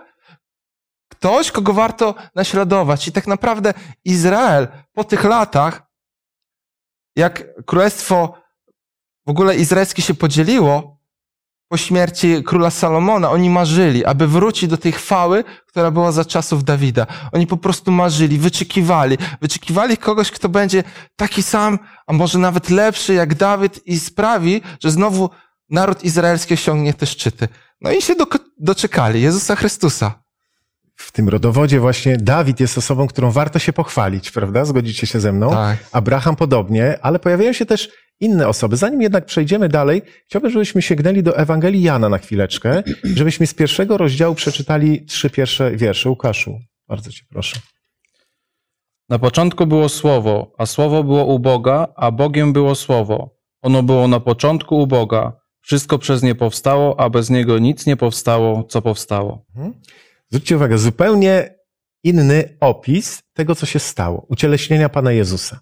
ktoś, 1.25 1.51
kogo 1.51 1.73
warto 1.73 2.15
naśladować. 2.35 3.09
I 3.09 3.13
tak 3.13 3.27
naprawdę 3.27 3.75
Izrael 4.05 4.69
po 4.93 5.05
tych 5.05 5.25
latach, 5.25 5.83
jak 7.17 7.65
królestwo 7.65 8.35
w 9.27 9.31
ogóle 9.31 9.57
izraelskie 9.57 10.03
się 10.03 10.15
podzieliło, 10.15 11.01
po 11.69 11.77
śmierci 11.77 12.45
króla 12.45 12.71
Salomona, 12.71 13.31
oni 13.31 13.51
marzyli, 13.51 14.05
aby 14.05 14.29
wrócić 14.29 14.71
do 14.71 14.77
tej 14.77 14.93
chwały, 14.93 15.45
która 15.67 15.91
była 15.91 16.13
za 16.13 16.25
czasów 16.25 16.65
Dawida. 16.65 17.07
Oni 17.33 17.47
po 17.47 17.57
prostu 17.57 17.91
marzyli, 17.91 18.39
wyczekiwali, 18.39 19.19
wyczekiwali 19.41 19.97
kogoś, 19.97 20.31
kto 20.31 20.49
będzie 20.49 20.85
taki 21.17 21.43
sam, 21.43 21.79
a 22.07 22.13
może 22.13 22.39
nawet 22.39 22.71
lepszy 22.71 23.15
jak 23.15 23.35
Dawid 23.35 23.87
i 23.87 24.01
sprawi, 24.01 24.63
że 24.81 24.91
znowu 24.91 25.31
naród 25.71 26.05
izraelski 26.05 26.55
osiągnie 26.55 26.95
te 26.95 27.07
szczyty. 27.07 27.49
No 27.81 27.93
i 27.93 28.03
się 28.03 28.15
doczekali 28.59 29.23
Jezusa 29.23 29.57
Chrystusa. 29.57 30.24
W 30.97 31.13
tym 31.13 31.29
rodowodzie 31.29 31.81
właśnie 31.81 32.17
Dawid 32.17 32.61
jest 32.61 32.79
osobą, 32.79 33.07
którą 33.07 33.31
warto 33.31 33.59
się 33.59 33.73
pochwalić, 33.73 34.31
prawda? 34.31 34.65
Zgodzicie 34.65 35.07
się 35.07 35.21
ze 35.21 35.33
mną? 35.33 35.51
Tak. 35.51 35.79
Abraham 35.93 36.37
podobnie, 36.37 36.99
ale 37.03 37.19
pojawiają 37.19 37.53
się 37.53 37.67
też 37.67 37.89
inne 38.21 38.49
osoby. 38.49 38.77
Zanim 38.77 39.03
jednak 39.03 39.25
przejdziemy 39.27 39.69
dalej, 39.69 40.03
chciałbym, 40.27 40.51
żebyśmy 40.51 40.83
sięgnęli 40.83 41.23
do 41.23 41.37
Ewangelii 41.37 41.83
Jana 41.83 42.09
na 42.09 42.19
chwileczkę, 42.19 42.83
żebyśmy 43.19 43.47
z 43.47 43.55
pierwszego 43.55 43.99
rozdziału 43.99 44.35
przeczytali 44.35 45.05
trzy 45.05 45.31
pierwsze 45.31 45.77
wiersze. 45.77 46.09
Łukaszu, 46.09 46.59
bardzo 46.89 47.11
cię 47.11 47.23
proszę. 47.31 47.57
Na 49.09 49.19
początku 49.19 49.67
było 49.67 49.89
Słowo, 49.89 50.53
a 50.59 50.67
Słowo 50.67 51.05
było 51.05 51.25
u 51.25 51.39
Boga, 51.39 51.89
a 51.97 52.11
Bogiem 52.11 52.53
było 52.53 52.75
Słowo. 52.75 53.37
Ono 53.63 53.83
było 53.83 54.09
na 54.09 54.21
początku 54.21 54.79
u 54.79 54.87
Boga. 54.87 55.33
Wszystko 55.61 55.99
przez 55.99 56.23
nie 56.23 56.35
powstało, 56.35 57.01
a 57.01 57.11
bez 57.11 57.31
niego 57.31 57.59
nic 57.59 57.87
nie 57.87 57.97
powstało, 57.97 58.65
co 58.65 58.83
powstało. 58.83 59.45
Zwróćcie 60.35 60.57
uwagę, 60.57 60.79
zupełnie 60.79 61.55
inny 62.03 62.57
opis 62.61 63.23
tego, 63.33 63.55
co 63.55 63.67
się 63.67 63.79
stało. 63.79 64.27
Ucieleśnienia 64.29 64.89
Pana 64.89 65.13
Jezusa. 65.13 65.61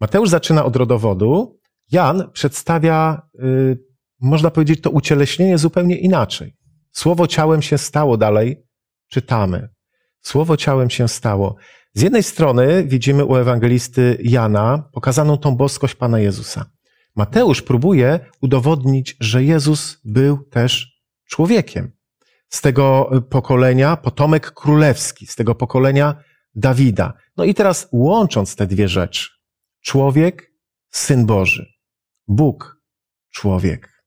Mateusz 0.00 0.28
zaczyna 0.28 0.64
od 0.64 0.76
rodowodu, 0.76 1.58
Jan 1.92 2.30
przedstawia, 2.32 3.22
y, 3.44 3.78
można 4.20 4.50
powiedzieć, 4.50 4.80
to 4.80 4.90
ucieleśnienie 4.90 5.58
zupełnie 5.58 5.98
inaczej. 5.98 6.54
Słowo 6.92 7.26
ciałem 7.26 7.62
się 7.62 7.78
stało, 7.78 8.16
dalej 8.16 8.66
czytamy. 9.08 9.68
Słowo 10.22 10.56
ciałem 10.56 10.90
się 10.90 11.08
stało. 11.08 11.56
Z 11.94 12.02
jednej 12.02 12.22
strony 12.22 12.84
widzimy 12.84 13.24
u 13.24 13.36
ewangelisty 13.36 14.18
Jana 14.22 14.90
pokazaną 14.92 15.36
tą 15.36 15.56
boskość 15.56 15.94
Pana 15.94 16.18
Jezusa. 16.18 16.70
Mateusz 17.16 17.62
próbuje 17.62 18.20
udowodnić, 18.40 19.16
że 19.20 19.44
Jezus 19.44 20.00
był 20.04 20.44
też 20.44 21.00
człowiekiem. 21.28 21.97
Z 22.48 22.60
tego 22.60 23.10
pokolenia, 23.30 23.96
potomek 23.96 24.50
królewski, 24.50 25.26
z 25.26 25.36
tego 25.36 25.54
pokolenia 25.54 26.14
Dawida. 26.54 27.12
No 27.36 27.44
i 27.44 27.54
teraz 27.54 27.88
łącząc 27.92 28.56
te 28.56 28.66
dwie 28.66 28.88
rzeczy. 28.88 29.28
Człowiek, 29.80 30.52
Syn 30.90 31.26
Boży. 31.26 31.72
Bóg, 32.28 32.80
człowiek. 33.30 34.04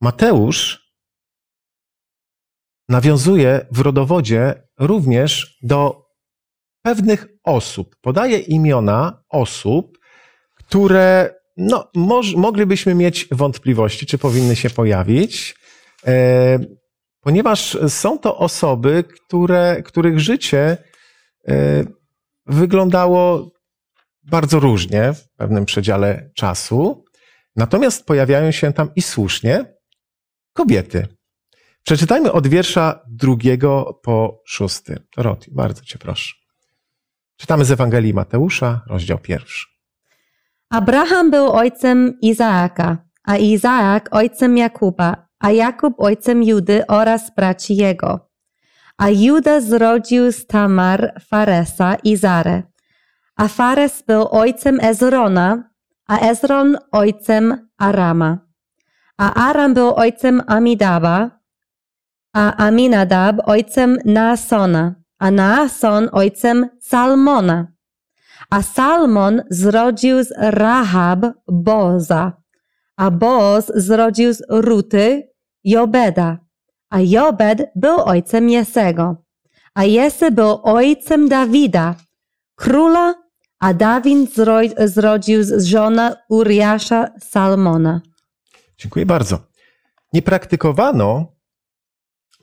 Mateusz 0.00 0.92
nawiązuje 2.88 3.66
w 3.70 3.80
rodowodzie 3.80 4.62
również 4.78 5.58
do 5.62 6.06
pewnych 6.82 7.26
osób. 7.44 7.96
Podaje 8.00 8.38
imiona 8.38 9.22
osób, 9.28 9.98
które 10.54 11.34
no, 11.56 11.90
moż, 11.94 12.34
moglibyśmy 12.34 12.94
mieć 12.94 13.28
wątpliwości, 13.30 14.06
czy 14.06 14.18
powinny 14.18 14.56
się 14.56 14.70
pojawić, 14.70 15.57
ponieważ 17.20 17.78
są 17.88 18.18
to 18.18 18.36
osoby, 18.36 19.04
które, 19.04 19.82
których 19.82 20.20
życie 20.20 20.76
e, 21.48 21.84
wyglądało 22.46 23.50
bardzo 24.22 24.60
różnie 24.60 25.12
w 25.12 25.28
pewnym 25.36 25.64
przedziale 25.64 26.30
czasu. 26.34 27.04
Natomiast 27.56 28.06
pojawiają 28.06 28.50
się 28.50 28.72
tam 28.72 28.90
i 28.96 29.02
słusznie 29.02 29.64
kobiety. 30.52 31.06
Przeczytajmy 31.84 32.32
od 32.32 32.46
wiersza 32.46 33.00
drugiego 33.08 34.00
po 34.02 34.42
szósty. 34.46 35.02
Doroti, 35.16 35.50
bardzo 35.54 35.84
cię 35.84 35.98
proszę. 35.98 36.34
Czytamy 37.36 37.64
z 37.64 37.70
Ewangelii 37.70 38.14
Mateusza, 38.14 38.80
rozdział 38.86 39.18
pierwszy. 39.18 39.66
Abraham 40.70 41.30
był 41.30 41.52
ojcem 41.52 42.18
Izaaka, 42.22 42.98
a 43.24 43.36
Izaak 43.36 44.08
ojcem 44.12 44.56
Jakuba, 44.56 45.27
a 45.40 45.50
Jakub 45.50 45.94
ojcem 45.98 46.42
Judy 46.42 46.86
oraz 46.86 47.30
braci 47.34 47.76
jego. 47.76 48.28
A 48.98 49.08
Juda 49.08 49.60
zrodził 49.60 50.32
z 50.32 50.46
Tamar 50.46 51.20
Faresa 51.20 51.94
i 52.04 52.16
Zarę. 52.16 52.62
A 53.36 53.48
Fares 53.48 54.02
był 54.02 54.28
ojcem 54.28 54.80
Ezrona, 54.80 55.70
a 56.08 56.18
Ezron 56.18 56.76
ojcem 56.92 57.68
Arama. 57.78 58.38
A 59.18 59.34
Aram 59.34 59.74
był 59.74 59.94
ojcem 59.94 60.42
Amidaba, 60.46 61.30
a 62.34 62.66
Aminadab 62.66 63.36
ojcem 63.46 63.98
Naasona, 64.04 64.94
a 65.18 65.30
Naason 65.30 66.08
ojcem 66.12 66.68
Salmona. 66.80 67.66
A 68.50 68.62
Salmon 68.62 69.42
zrodził 69.50 70.24
z 70.24 70.32
Rahab 70.38 71.26
Boza, 71.48 72.32
a 72.98 73.10
Boz 73.10 73.72
zrodził 73.74 74.32
z 74.34 74.42
Ruty 74.48 75.28
Jobeda, 75.64 76.38
a 76.90 77.00
Jobed 77.00 77.70
był 77.76 78.00
ojcem 78.00 78.50
Jesego, 78.50 79.16
a 79.74 79.84
Jese 79.84 80.30
był 80.30 80.60
ojcem 80.62 81.28
Dawida, 81.28 81.94
króla, 82.54 83.14
a 83.60 83.74
Dawid 83.74 84.34
zro- 84.34 84.88
zrodził 84.88 85.44
z 85.44 85.64
żona 85.64 86.16
Uriasza 86.28 87.08
Salmona. 87.20 88.00
Dziękuję 88.78 89.06
bardzo. 89.06 89.38
Nie 90.12 90.22
praktykowano 90.22 91.26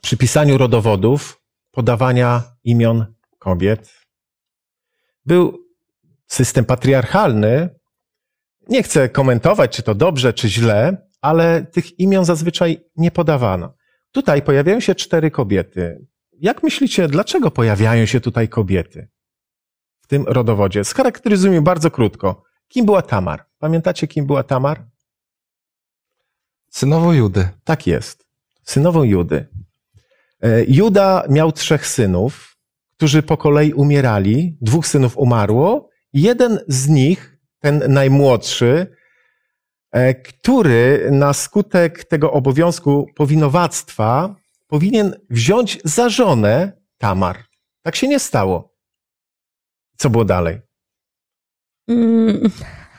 przy 0.02 0.16
pisaniu 0.16 0.58
rodowodów 0.58 1.42
podawania 1.70 2.42
imion 2.64 3.06
kobiet. 3.38 4.00
Był 5.26 5.58
system 6.26 6.64
patriarchalny. 6.64 7.68
Nie 8.68 8.82
chcę 8.82 9.08
komentować, 9.08 9.76
czy 9.76 9.82
to 9.82 9.94
dobrze, 9.94 10.32
czy 10.32 10.48
źle, 10.48 11.08
ale 11.20 11.64
tych 11.64 11.98
imion 11.98 12.24
zazwyczaj 12.24 12.80
nie 12.96 13.10
podawano. 13.10 13.74
Tutaj 14.12 14.42
pojawiają 14.42 14.80
się 14.80 14.94
cztery 14.94 15.30
kobiety. 15.30 16.06
Jak 16.32 16.62
myślicie, 16.62 17.08
dlaczego 17.08 17.50
pojawiają 17.50 18.06
się 18.06 18.20
tutaj 18.20 18.48
kobiety 18.48 19.08
w 20.00 20.06
tym 20.06 20.24
rodowodzie? 20.26 20.84
Scharakteryzujmy 20.84 21.62
bardzo 21.62 21.90
krótko. 21.90 22.42
Kim 22.68 22.86
była 22.86 23.02
Tamar? 23.02 23.44
Pamiętacie, 23.58 24.06
kim 24.06 24.26
była 24.26 24.42
Tamar? 24.42 24.84
Synowo 26.70 27.12
Judy. 27.12 27.48
Tak 27.64 27.86
jest. 27.86 28.26
Synową 28.62 29.02
Judy. 29.02 29.46
E, 30.42 30.64
Juda 30.68 31.24
miał 31.30 31.52
trzech 31.52 31.86
synów, 31.86 32.56
którzy 32.96 33.22
po 33.22 33.36
kolei 33.36 33.72
umierali. 33.72 34.58
Dwóch 34.60 34.86
synów 34.86 35.18
umarło. 35.18 35.88
Jeden 36.12 36.58
z 36.68 36.88
nich, 36.88 37.35
ten 37.60 37.82
najmłodszy, 37.88 38.96
e, 39.92 40.14
który 40.14 41.08
na 41.10 41.32
skutek 41.32 42.04
tego 42.04 42.32
obowiązku 42.32 43.06
powinowactwa 43.16 44.34
powinien 44.66 45.14
wziąć 45.30 45.78
za 45.84 46.08
żonę 46.08 46.72
Tamar. 46.98 47.36
Tak 47.82 47.96
się 47.96 48.08
nie 48.08 48.18
stało. 48.18 48.74
Co 49.96 50.10
było 50.10 50.24
dalej? 50.24 50.60
Mm, 51.88 52.40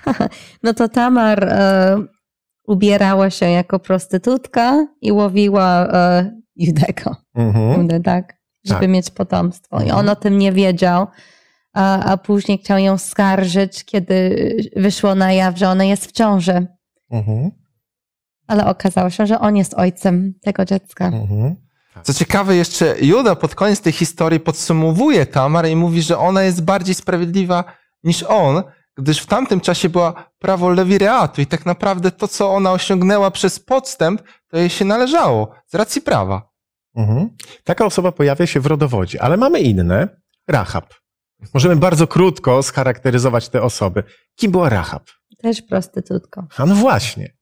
No 0.63 0.73
to 0.73 0.89
Tamar 0.89 1.43
e, 1.43 1.97
ubierała 2.67 3.29
się 3.29 3.45
jako 3.49 3.79
prostytutka 3.79 4.87
i 5.01 5.11
łowiła 5.11 5.87
e, 5.87 6.31
Judego, 6.55 7.15
Mhm. 7.35 8.01
Tak? 8.03 8.37
Żeby 8.65 8.79
Tak. 8.79 8.89
mieć 8.89 9.09
potomstwo. 9.11 9.77
I 9.79 9.81
Mhm. 9.83 9.99
on 9.99 10.09
o 10.09 10.15
tym 10.15 10.37
nie 10.37 10.51
wiedział, 10.51 11.07
a, 11.73 12.03
a 12.03 12.17
później 12.17 12.57
chciał 12.57 12.77
ją 12.77 12.97
skarżyć, 12.97 13.85
kiedy 13.85 14.35
wyszło 14.75 15.15
na 15.15 15.33
jaw, 15.33 15.57
że 15.57 15.69
ona 15.69 15.83
jest 15.83 16.05
w 16.05 16.11
ciąży. 16.11 16.67
Mhm. 17.11 17.51
Ale 18.47 18.65
okazało 18.65 19.09
się, 19.09 19.27
że 19.27 19.39
on 19.39 19.55
jest 19.55 19.73
ojcem 19.73 20.33
tego 20.41 20.65
dziecka. 20.65 21.05
Mhm. 21.05 21.55
Co 22.03 22.13
ciekawe, 22.13 22.55
jeszcze 22.55 22.95
Juda 23.01 23.35
pod 23.35 23.55
koniec 23.55 23.81
tej 23.81 23.93
historii 23.93 24.39
podsumowuje 24.39 25.25
Tamar 25.25 25.67
i 25.67 25.75
mówi, 25.75 26.01
że 26.01 26.17
ona 26.17 26.43
jest 26.43 26.63
bardziej 26.63 26.95
sprawiedliwa 26.95 27.63
niż 28.03 28.23
on, 28.23 28.63
gdyż 28.97 29.19
w 29.19 29.25
tamtym 29.25 29.61
czasie 29.61 29.89
była 29.89 30.29
prawo 30.39 30.69
lewireatu 30.69 31.41
i 31.41 31.45
tak 31.45 31.65
naprawdę 31.65 32.11
to, 32.11 32.27
co 32.27 32.53
ona 32.53 32.71
osiągnęła 32.71 33.31
przez 33.31 33.59
podstęp, 33.59 34.21
to 34.47 34.57
jej 34.57 34.69
się 34.69 34.85
należało 34.85 35.51
z 35.67 35.75
racji 35.75 36.01
prawa. 36.01 36.49
Mhm. 36.95 37.29
Taka 37.63 37.85
osoba 37.85 38.11
pojawia 38.11 38.47
się 38.47 38.59
w 38.59 38.65
rodowodzie, 38.65 39.21
ale 39.21 39.37
mamy 39.37 39.59
inne. 39.59 40.07
Rahab. 40.47 40.93
Możemy 41.53 41.75
bardzo 41.75 42.07
krótko 42.07 42.63
scharakteryzować 42.63 43.49
te 43.49 43.61
osoby. 43.61 44.03
Kim 44.35 44.51
była 44.51 44.69
Rahab? 44.69 45.09
Też 45.37 45.61
prostytutką. 45.61 46.47
A 46.57 46.65
no 46.65 46.75
właśnie. 46.75 47.37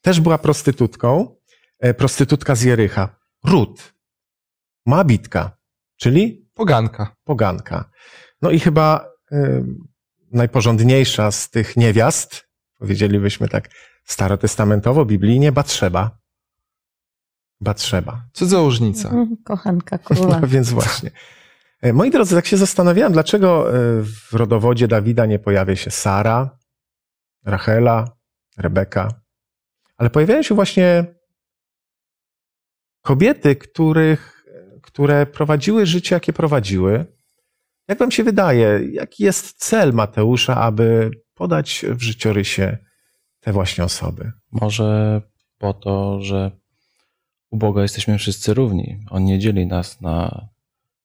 Też 0.00 0.20
była 0.20 0.38
prostytutką. 0.38 1.36
E, 1.78 1.94
Prostytutka 1.94 2.54
z 2.54 2.62
Jericha. 2.62 3.16
Rut. 3.44 3.94
Moabitka, 4.86 5.56
czyli 5.96 6.48
Poganka. 6.54 7.16
poganka. 7.24 7.90
No 8.42 8.50
i 8.50 8.60
chyba 8.60 9.08
y, 9.32 9.64
najporządniejsza 10.32 11.30
z 11.30 11.50
tych 11.50 11.76
niewiast, 11.76 12.48
powiedzielibyśmy 12.78 13.48
tak 13.48 13.68
starotestamentowo, 14.04 15.04
biblijnie, 15.04 15.52
Batrzeba. 15.52 16.18
Batrzeba. 17.60 18.24
Cudzołożnica. 18.32 19.08
Mhm, 19.08 19.36
Kochanka 19.44 19.98
króla. 19.98 20.38
No 20.40 20.46
więc 20.46 20.70
właśnie. 20.70 21.10
E, 21.82 21.92
Moi 21.92 22.10
drodzy, 22.10 22.34
tak 22.34 22.46
się 22.46 22.56
zastanawiałem, 22.56 23.12
dlaczego 23.12 23.68
e, 23.68 24.02
w 24.02 24.32
rodowodzie 24.32 24.88
Dawida 24.88 25.26
nie 25.26 25.38
pojawia 25.38 25.76
się 25.76 25.90
Sara, 25.90 26.58
Rachela, 27.44 28.16
Rebeka, 28.58 29.20
ale 29.96 30.10
pojawiają 30.10 30.42
się 30.42 30.54
właśnie 30.54 31.04
kobiety, 33.02 33.56
których, 33.56 34.44
które 34.82 35.26
prowadziły 35.26 35.86
życie, 35.86 36.16
jakie 36.16 36.32
prowadziły. 36.32 37.06
Jak 37.88 37.98
wam 37.98 38.10
się 38.10 38.24
wydaje, 38.24 38.80
jaki 38.92 39.24
jest 39.24 39.58
cel 39.58 39.92
Mateusza, 39.92 40.56
aby 40.56 41.10
podać 41.34 41.84
w 41.88 42.02
życiorysie 42.02 42.78
te 43.40 43.52
właśnie 43.52 43.84
osoby? 43.84 44.32
Może 44.52 45.22
po 45.58 45.74
to, 45.74 46.20
że 46.20 46.50
u 47.50 47.56
Boga 47.56 47.82
jesteśmy 47.82 48.18
wszyscy 48.18 48.54
równi. 48.54 48.98
On 49.10 49.24
nie 49.24 49.38
dzieli 49.38 49.66
nas 49.66 50.00
na 50.00 50.48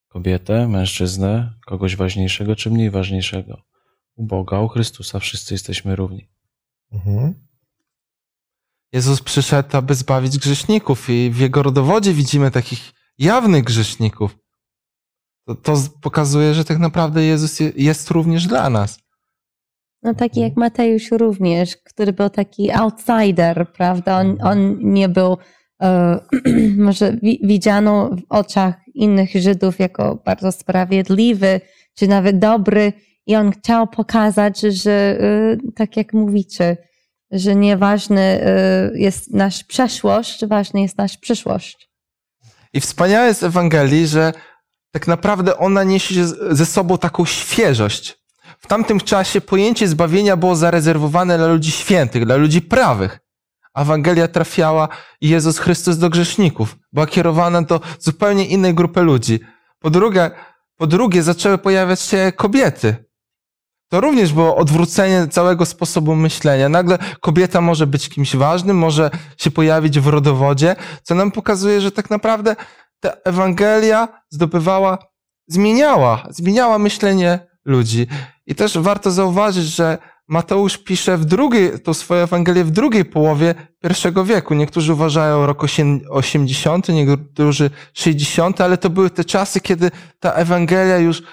kobietę, 0.09 0.67
mężczyznę, 0.67 1.53
kogoś 1.65 1.95
ważniejszego 1.95 2.55
czy 2.55 2.71
mniej 2.71 2.89
ważniejszego. 2.89 3.61
U 4.15 4.25
Boga, 4.25 4.59
u 4.59 4.67
Chrystusa 4.67 5.19
wszyscy 5.19 5.53
jesteśmy 5.53 5.95
równi. 5.95 6.29
Mhm. 6.91 7.33
Jezus 8.93 9.21
przyszedł, 9.21 9.77
aby 9.77 9.95
zbawić 9.95 10.37
grzeszników 10.37 11.09
i 11.09 11.29
w 11.31 11.39
jego 11.39 11.63
rodowodzie 11.63 12.13
widzimy 12.13 12.51
takich 12.51 12.91
jawnych 13.17 13.63
grzeszników. 13.63 14.37
To, 15.45 15.55
to 15.55 15.75
pokazuje, 16.01 16.53
że 16.53 16.65
tak 16.65 16.79
naprawdę 16.79 17.23
Jezus 17.23 17.59
je- 17.59 17.71
jest 17.75 18.11
również 18.11 18.47
dla 18.47 18.69
nas. 18.69 18.99
No 20.03 20.13
taki 20.13 20.39
jak 20.39 20.55
Mateusz 20.55 21.11
również, 21.11 21.77
który 21.77 22.13
był 22.13 22.29
taki 22.29 22.71
outsider, 22.71 23.71
prawda? 23.73 24.19
On, 24.19 24.37
on 24.41 24.77
nie 24.93 25.09
był 25.09 25.37
może 26.77 27.13
wi, 27.13 27.39
widziano 27.43 28.09
w 28.09 28.21
oczach 28.29 28.75
innych 28.93 29.29
Żydów 29.35 29.79
jako 29.79 30.21
bardzo 30.25 30.51
sprawiedliwy, 30.51 31.61
czy 31.95 32.07
nawet 32.07 32.39
dobry 32.39 32.93
i 33.25 33.35
on 33.35 33.51
chciał 33.51 33.87
pokazać, 33.87 34.59
że 34.59 34.91
e, 34.91 35.57
tak 35.75 35.97
jak 35.97 36.13
mówicie, 36.13 36.77
że 37.31 37.55
nieważny 37.55 38.21
e, 38.21 38.91
jest 38.93 39.33
nasz 39.33 39.63
przeszłość, 39.63 40.45
ważna 40.45 40.79
jest 40.79 40.97
nasza 40.97 41.17
przyszłość. 41.21 41.89
I 42.73 42.81
wspaniałe 42.81 43.27
jest 43.27 43.43
Ewangelii, 43.43 44.07
że 44.07 44.33
tak 44.91 45.07
naprawdę 45.07 45.57
ona 45.57 45.83
niesie 45.83 46.27
ze 46.51 46.65
sobą 46.65 46.97
taką 46.97 47.25
świeżość. 47.25 48.19
W 48.59 48.67
tamtym 48.67 48.99
czasie 48.99 49.41
pojęcie 49.41 49.87
zbawienia 49.87 50.37
było 50.37 50.55
zarezerwowane 50.55 51.37
dla 51.37 51.47
ludzi 51.47 51.71
świętych, 51.71 52.25
dla 52.25 52.35
ludzi 52.35 52.61
prawych. 52.61 53.19
Ewangelia 53.81 54.27
trafiała 54.27 54.87
Jezus 55.21 55.59
Chrystus 55.59 55.97
do 55.97 56.09
grzeszników. 56.09 56.77
Była 56.93 57.07
kierowana 57.07 57.61
do 57.61 57.81
zupełnie 57.99 58.45
innej 58.45 58.73
grupy 58.73 59.01
ludzi. 59.01 59.39
Po 59.79 59.89
drugie, 59.89 60.31
po 60.77 60.87
drugie 60.87 61.23
zaczęły 61.23 61.57
pojawiać 61.57 62.01
się 62.01 62.31
kobiety. 62.35 63.09
To 63.89 64.01
również 64.01 64.33
było 64.33 64.55
odwrócenie 64.55 65.27
całego 65.27 65.65
sposobu 65.65 66.15
myślenia. 66.15 66.69
Nagle 66.69 66.97
kobieta 67.21 67.61
może 67.61 67.87
być 67.87 68.09
kimś 68.09 68.35
ważnym, 68.35 68.77
może 68.77 69.11
się 69.37 69.51
pojawić 69.51 69.99
w 69.99 70.07
rodowodzie, 70.07 70.75
co 71.03 71.15
nam 71.15 71.31
pokazuje, 71.31 71.81
że 71.81 71.91
tak 71.91 72.09
naprawdę 72.09 72.55
ta 72.99 73.09
Ewangelia 73.25 74.07
zdobywała, 74.29 74.97
zmieniała, 75.47 76.23
zmieniała 76.29 76.79
myślenie 76.79 77.47
ludzi. 77.65 78.07
I 78.45 78.55
też 78.55 78.77
warto 78.77 79.11
zauważyć, 79.11 79.65
że 79.65 79.97
Mateusz 80.29 80.77
pisze 80.77 81.17
w 81.17 81.25
drugiej, 81.25 81.79
tą 81.79 81.93
swoją 81.93 82.23
Ewangelię 82.23 82.63
w 82.63 82.71
drugiej 82.71 83.05
połowie 83.05 83.55
pierwszego 83.79 84.25
wieku. 84.25 84.53
Niektórzy 84.53 84.93
uważają 84.93 85.45
rok 85.45 85.63
osiem- 85.63 86.01
80, 86.09 86.89
niektórzy 86.89 87.69
60, 87.93 88.61
ale 88.61 88.77
to 88.77 88.89
były 88.89 89.09
te 89.09 89.25
czasy, 89.25 89.61
kiedy 89.61 89.91
ta 90.19 90.33
Ewangelia 90.33 90.97
już 90.97 91.23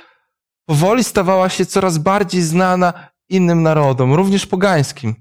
powoli 0.66 1.04
stawała 1.04 1.48
się 1.48 1.66
coraz 1.66 1.98
bardziej 1.98 2.42
znana 2.42 3.10
innym 3.28 3.62
narodom, 3.62 4.14
również 4.14 4.46
pogańskim. 4.46 5.14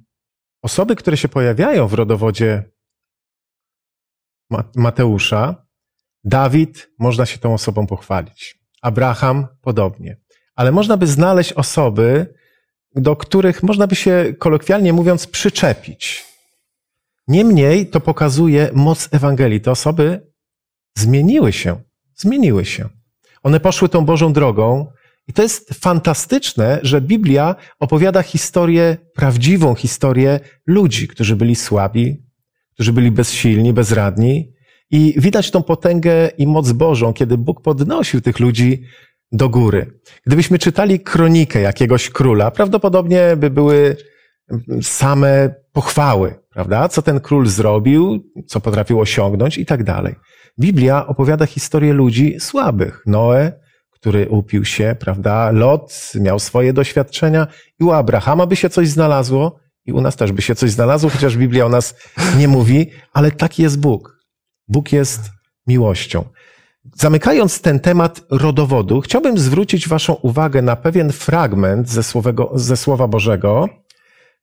Osoby, 0.62 0.96
które 0.96 1.18
się 1.18 1.28
pojawiają 1.28 1.88
w 1.88 1.94
rodowodzie 1.94 2.64
Ma- 4.50 4.64
Mateusza, 4.76 5.66
Dawid, 6.24 6.90
można 7.00 7.26
się 7.26 7.38
tą 7.38 7.54
osobą 7.54 7.88
pochwalić. 7.88 8.60
Abraham, 8.82 9.48
podobnie. 9.62 10.18
Ale 10.56 10.72
można 10.72 10.98
by 10.98 11.08
znaleźć 11.08 11.54
osoby, 11.54 12.34
do 12.96 13.16
których 13.16 13.64
można 13.64 13.88
by 13.88 13.96
się 13.96 14.34
kolokwialnie 14.40 14.94
mówiąc 14.94 15.28
przyczepić. 15.28 16.26
Niemniej 17.28 17.88
to 17.88 18.00
pokazuje 18.00 18.70
moc 18.74 19.10
Ewangelii. 19.12 19.62
Te 19.62 19.72
osoby 19.72 20.32
zmieniły 20.98 21.54
się. 21.54 21.82
Zmieniły 22.16 22.66
się. 22.66 22.90
One 23.44 23.60
poszły 23.60 23.90
tą 23.90 24.06
Bożą 24.06 24.34
drogą. 24.34 24.88
I 25.28 25.34
to 25.34 25.42
jest 25.42 25.74
fantastyczne, 25.74 26.80
że 26.84 27.02
Biblia 27.02 27.56
opowiada 27.80 28.24
historię, 28.24 28.98
prawdziwą 29.16 29.76
historię 29.76 30.40
ludzi, 30.68 31.08
którzy 31.08 31.36
byli 31.36 31.56
słabi, 31.56 32.24
którzy 32.74 32.94
byli 32.94 33.12
bezsilni, 33.12 33.74
bezradni. 33.74 34.54
I 34.92 35.14
widać 35.18 35.52
tą 35.52 35.64
potęgę 35.64 36.28
i 36.38 36.48
moc 36.48 36.72
Bożą, 36.72 37.14
kiedy 37.14 37.38
Bóg 37.38 37.62
podnosił 37.62 38.22
tych 38.22 38.40
ludzi 38.40 38.84
do 39.32 39.50
góry. 39.50 40.00
Gdybyśmy 40.26 40.60
czytali 40.60 41.00
kronikę 41.00 41.62
jakiegoś 41.62 42.10
króla, 42.10 42.52
prawdopodobnie 42.52 43.36
by 43.38 43.50
były 43.50 43.98
same 44.82 45.56
pochwały, 45.74 46.36
prawda? 46.50 46.90
Co 46.90 47.02
ten 47.02 47.20
król 47.20 47.48
zrobił, 47.48 48.24
co 48.48 48.60
potrafił 48.60 49.00
osiągnąć 49.00 49.58
i 49.58 49.66
tak 49.66 49.84
dalej. 49.84 50.16
Biblia 50.60 51.08
opowiada 51.08 51.46
historię 51.46 51.94
ludzi 51.94 52.40
słabych. 52.40 53.04
Noe, 53.06 53.52
który 53.92 54.30
upił 54.30 54.66
się, 54.66 54.96
prawda? 55.00 55.52
Lot 55.52 56.12
miał 56.16 56.40
swoje 56.40 56.74
doświadczenia 56.74 57.48
i 57.80 57.84
u 57.84 57.92
Abrahama 57.92 58.46
by 58.46 58.56
się 58.56 58.70
coś 58.70 58.90
znalazło 58.90 59.60
i 59.86 59.92
u 59.92 60.02
nas 60.02 60.16
też 60.16 60.32
by 60.32 60.42
się 60.42 60.56
coś 60.56 60.72
znalazło, 60.72 61.10
chociaż 61.10 61.38
Biblia 61.38 61.66
o 61.66 61.70
nas 61.70 61.96
nie 62.38 62.48
mówi, 62.48 62.92
ale 63.14 63.32
taki 63.32 63.64
jest 63.64 63.80
Bóg. 63.80 64.20
Bóg 64.68 64.92
jest 64.92 65.22
miłością. 65.68 66.24
Zamykając 66.94 67.62
ten 67.62 67.80
temat 67.80 68.22
rodowodu, 68.30 69.02
chciałbym 69.02 69.38
zwrócić 69.38 69.88
Waszą 69.88 70.14
uwagę 70.14 70.62
na 70.62 70.76
pewien 70.76 71.12
fragment 71.12 71.90
ze, 71.90 72.04
słowego, 72.04 72.52
ze 72.56 72.78
Słowa 72.78 73.08
Bożego, 73.08 73.70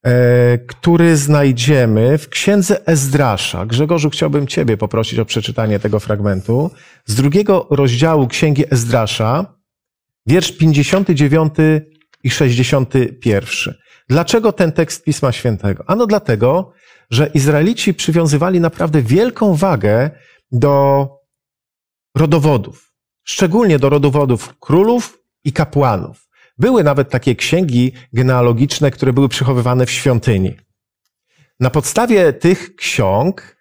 e, 0.04 0.58
który 0.58 1.16
znajdziemy 1.16 2.18
w 2.18 2.28
księdze 2.28 2.86
Ezdrasza. 2.86 3.66
Grzegorzu, 3.66 4.10
chciałbym 4.10 4.46
Ciebie 4.46 4.76
poprosić 4.76 5.18
o 5.18 5.24
przeczytanie 5.24 5.78
tego 5.78 6.00
fragmentu. 6.00 6.70
Z 7.06 7.14
drugiego 7.14 7.66
rozdziału 7.70 8.28
księgi 8.28 8.64
Ezdrasza, 8.70 9.54
wiersz 10.26 10.52
59 10.52 11.54
i 12.24 12.30
61. 12.30 13.74
Dlaczego 14.08 14.52
ten 14.52 14.72
tekst 14.72 15.04
Pisma 15.04 15.32
Świętego? 15.32 15.84
Ano 15.86 16.06
dlatego, 16.06 16.72
że 17.10 17.26
Izraelici 17.26 17.94
przywiązywali 17.94 18.60
naprawdę 18.60 19.02
wielką 19.02 19.54
wagę 19.54 20.10
do 20.52 21.08
rodowodów, 22.14 22.92
szczególnie 23.24 23.78
do 23.78 23.88
rodowodów 23.88 24.54
królów 24.58 25.18
i 25.44 25.52
kapłanów. 25.52 26.28
Były 26.58 26.84
nawet 26.84 27.10
takie 27.10 27.34
księgi 27.34 27.92
genealogiczne, 28.12 28.90
które 28.90 29.12
były 29.12 29.28
przechowywane 29.28 29.86
w 29.86 29.90
świątyni. 29.90 30.56
Na 31.60 31.70
podstawie 31.70 32.32
tych 32.32 32.76
ksiąg 32.76 33.56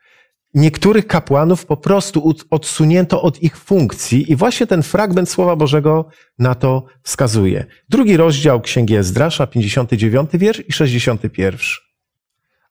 niektórych 0.54 1.08
kapłanów 1.08 1.66
po 1.66 1.78
prostu 1.78 2.34
odsunięto 2.50 3.22
od 3.22 3.44
ich 3.44 3.58
funkcji 3.58 4.32
i 4.32 4.36
właśnie 4.36 4.68
ten 4.68 4.84
fragment 4.84 5.30
Słowa 5.30 5.56
Bożego 5.56 6.06
na 6.40 6.56
to 6.56 6.86
wskazuje. 7.04 7.66
Drugi 7.90 8.18
rozdział 8.18 8.62
Księgi 8.62 8.96
Ezdrasza, 8.96 9.48
59 9.48 10.30
wiersz 10.34 10.64
i 10.68 10.74
61. 10.74 11.60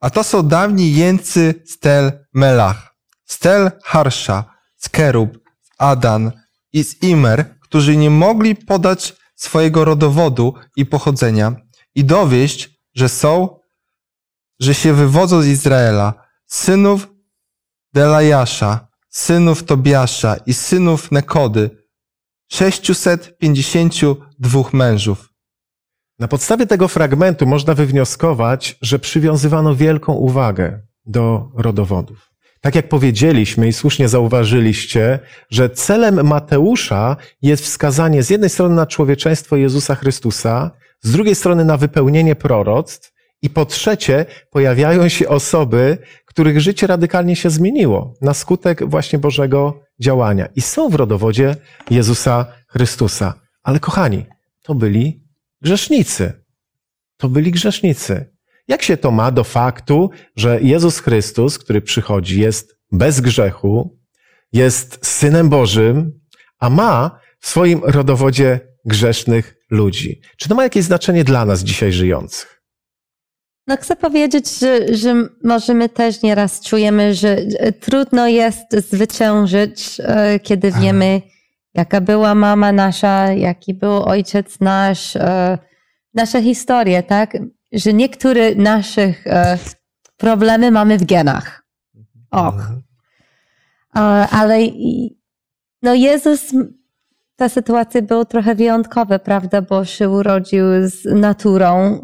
A 0.01 0.11
to 0.11 0.25
są 0.25 0.49
dawni 0.49 0.95
jeńcy 0.95 1.55
Stel 1.65 2.13
Melach, 2.35 2.95
Stel 3.25 3.71
Harsza, 3.85 4.45
z 4.77 4.89
Kerub, 4.89 5.39
z 5.39 5.40
Adan 5.81 6.33
i 6.73 6.85
z 6.85 7.03
Imer, 7.03 7.59
którzy 7.61 7.97
nie 7.97 8.11
mogli 8.11 8.57
podać 8.57 9.17
swojego 9.35 9.85
rodowodu 9.85 10.55
i 10.77 10.87
pochodzenia 10.87 11.57
i 11.95 12.05
dowieść, 12.05 12.71
że 12.95 13.09
są, 13.09 13.59
że 14.61 14.75
się 14.75 14.93
wywodzą 14.93 15.43
z 15.43 15.47
Izraela, 15.47 16.15
synów 16.47 17.09
Delajasza, 17.95 18.89
synów 19.09 19.65
Tobiasza 19.65 20.37
i 20.47 20.55
synów 20.55 21.13
Nekody, 21.13 21.71
652 22.53 24.63
mężów. 24.73 25.29
Na 26.19 26.29
podstawie 26.29 26.67
tego 26.67 26.89
fragmentu 26.89 27.47
można 27.47 27.75
wywnioskować, 27.75 28.79
że 28.83 28.99
przywiązywano 28.99 29.75
wielką 29.75 30.13
uwagę 30.13 30.83
do 31.07 31.51
rodowodów. 31.55 32.30
Tak 32.61 32.75
jak 32.75 32.89
powiedzieliśmy 32.89 33.69
i 33.69 33.73
słusznie 33.73 34.09
zauważyliście, 34.09 35.19
że 35.51 35.71
celem 35.71 36.27
Mateusza 36.27 37.17
jest 37.43 37.65
wskazanie 37.65 38.23
z 38.23 38.31
jednej 38.31 38.51
strony 38.51 38.75
na 38.75 38.87
człowieczeństwo 38.87 39.57
Jezusa 39.57 39.95
Chrystusa, 39.95 40.71
z 41.03 41.13
drugiej 41.13 41.35
strony 41.35 41.65
na 41.65 41.77
wypełnienie 41.77 42.37
proroctw 42.37 43.13
i 43.43 43.51
po 43.51 43.67
trzecie 43.67 44.27
pojawiają 44.51 45.09
się 45.09 45.29
osoby, 45.29 45.99
których 46.27 46.61
życie 46.61 46.87
radykalnie 46.87 47.37
się 47.37 47.51
zmieniło 47.51 48.15
na 48.21 48.35
skutek 48.35 48.89
właśnie 48.89 49.19
Bożego 49.19 49.83
działania 50.01 50.49
i 50.57 50.61
są 50.61 50.89
w 50.89 50.95
rodowodzie 50.95 51.57
Jezusa 51.91 52.47
Chrystusa. 52.69 53.35
Ale 53.63 53.81
kochani, 53.81 54.27
to 54.63 54.75
byli 54.75 55.25
grzesznicy. 55.63 56.33
To 57.17 57.29
byli 57.29 57.51
grzesznicy. 57.51 58.31
Jak 58.71 58.83
się 58.83 58.97
to 58.97 59.11
ma 59.11 59.31
do 59.31 59.45
faktu, 59.45 60.11
że 60.37 60.61
Jezus 60.61 60.99
Chrystus, 60.99 61.59
który 61.59 61.83
przychodzi, 61.83 62.41
jest 62.41 62.77
bez 62.93 63.21
grzechu, 63.21 63.99
jest 64.53 65.07
synem 65.07 65.49
Bożym, 65.49 66.21
a 66.59 66.71
ma 66.71 67.21
w 67.41 67.49
swoim 67.49 67.81
rodowodzie 67.85 68.61
grzesznych 68.85 69.57
ludzi? 69.71 70.21
Czy 70.37 70.49
to 70.49 70.55
ma 70.55 70.63
jakieś 70.63 70.85
znaczenie 70.85 71.25
dla 71.25 71.45
nas 71.45 71.61
dzisiaj 71.61 71.93
żyjących? 71.93 72.63
No 73.67 73.77
chcę 73.77 73.97
powiedzieć, 73.97 74.59
że, 74.59 74.95
że 74.95 75.15
może 75.45 75.75
my 75.75 75.89
też 75.89 76.23
nieraz 76.23 76.61
czujemy, 76.61 77.15
że 77.15 77.37
trudno 77.81 78.29
jest 78.29 78.73
zwyciężyć, 78.73 80.01
e, 80.01 80.41
kiedy 80.41 80.73
wiemy, 80.73 81.23
jaka 81.75 82.01
była 82.01 82.35
mama 82.35 82.73
nasza, 82.73 83.33
jaki 83.33 83.75
był 83.75 84.03
ojciec 84.03 84.61
nasz, 84.61 85.17
e, 85.17 85.59
nasze 86.15 86.43
historie, 86.43 87.03
tak? 87.03 87.37
Że 87.73 87.93
niektóre 87.93 88.55
naszych 88.55 89.27
e, 89.27 89.59
problemy 90.17 90.71
mamy 90.71 90.99
w 90.99 91.05
genach. 91.05 91.63
Och. 92.31 92.55
Mhm. 92.55 92.83
Ale 94.31 94.59
no 95.83 95.95
Jezus, 95.95 96.55
ta 97.37 97.49
sytuacja 97.49 98.03
była 98.03 98.25
trochę 98.25 98.55
wyjątkowa, 98.55 99.19
prawda? 99.19 99.63
Bo 99.63 99.85
się 99.85 100.11
urodził 100.11 100.65
z 100.83 101.05
naturą 101.05 102.01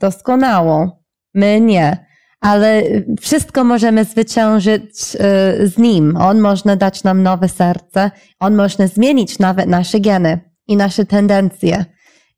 doskonałą. 0.00 0.90
My 1.34 1.60
nie. 1.60 2.06
Ale 2.40 2.82
wszystko 3.20 3.64
możemy 3.64 4.04
zwyciężyć 4.04 5.16
y, 5.62 5.68
z 5.68 5.78
nim. 5.78 6.16
On 6.16 6.40
może 6.40 6.76
dać 6.76 7.04
nam 7.04 7.22
nowe 7.22 7.48
serce. 7.48 8.10
On 8.38 8.54
może 8.54 8.88
zmienić 8.88 9.38
nawet 9.38 9.66
nasze 9.66 10.00
geny 10.00 10.40
i 10.68 10.76
nasze 10.76 11.04
tendencje. 11.04 11.84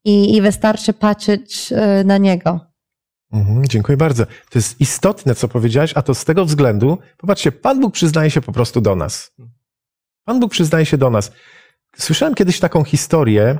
I, 0.04 0.36
i 0.36 0.42
wystarczy 0.42 0.92
patrzeć 0.92 1.72
y, 1.72 2.04
na 2.04 2.18
niego. 2.18 2.60
Mhm, 3.32 3.66
dziękuję 3.68 3.96
bardzo. 3.96 4.26
To 4.26 4.58
jest 4.58 4.80
istotne, 4.80 5.34
co 5.34 5.48
powiedziałeś, 5.48 5.92
a 5.94 6.02
to 6.02 6.14
z 6.14 6.24
tego 6.24 6.44
względu, 6.44 6.98
popatrzcie, 7.18 7.52
Pan 7.52 7.80
Bóg 7.80 7.94
przyznaje 7.94 8.30
się 8.30 8.40
po 8.40 8.52
prostu 8.52 8.80
do 8.80 8.96
nas. 8.96 9.32
Pan 10.24 10.40
Bóg 10.40 10.52
przyznaje 10.52 10.86
się 10.86 10.98
do 10.98 11.10
nas. 11.10 11.32
Słyszałem 11.96 12.34
kiedyś 12.34 12.60
taką 12.60 12.84
historię, 12.84 13.58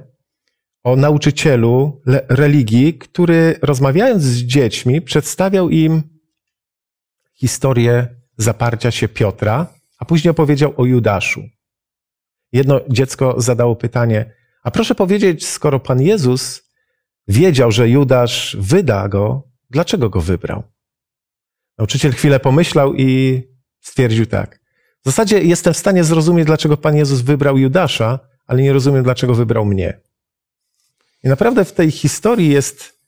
o 0.85 0.97
nauczycielu 0.97 2.03
religii, 2.29 2.99
który 2.99 3.59
rozmawiając 3.63 4.23
z 4.23 4.37
dziećmi, 4.37 5.03
przedstawiał 5.03 5.71
im 5.71 6.03
historię 7.35 8.09
zaparcia 8.37 8.91
się 8.91 9.09
Piotra, 9.09 9.67
a 9.99 10.05
później 10.05 10.31
opowiedział 10.31 10.75
o 10.77 10.85
Judaszu. 10.85 11.43
Jedno 12.53 12.81
dziecko 12.89 13.35
zadało 13.41 13.77
pytanie: 13.77 14.35
A 14.63 14.71
proszę 14.71 14.95
powiedzieć, 14.95 15.47
skoro 15.47 15.81
Pan 15.81 16.03
Jezus 16.03 16.63
wiedział, 17.29 17.73
że 17.73 17.89
Judasz 17.89 18.57
wyda 18.61 19.09
go, 19.09 19.49
dlaczego 19.71 20.11
go 20.11 20.21
wybrał? 20.21 20.63
Nauczyciel 21.79 22.13
chwilę 22.13 22.41
pomyślał 22.41 22.95
i 22.95 23.43
stwierdził 23.81 24.27
tak. 24.27 24.61
W 25.03 25.05
zasadzie 25.05 25.43
jestem 25.43 25.75
w 25.75 25.79
stanie 25.79 26.05
zrozumieć, 26.05 26.47
dlaczego 26.47 26.77
Pan 26.77 26.97
Jezus 26.97 27.21
wybrał 27.21 27.59
Judasza, 27.59 28.19
ale 28.47 28.63
nie 28.63 28.73
rozumiem, 28.73 29.05
dlaczego 29.05 29.35
wybrał 29.35 29.65
mnie. 29.65 30.01
I 31.25 31.29
naprawdę 31.29 31.65
w 31.65 31.73
tej 31.73 31.91
historii 31.91 32.49
jest 32.49 32.99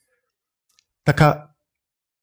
taka 1.03 1.55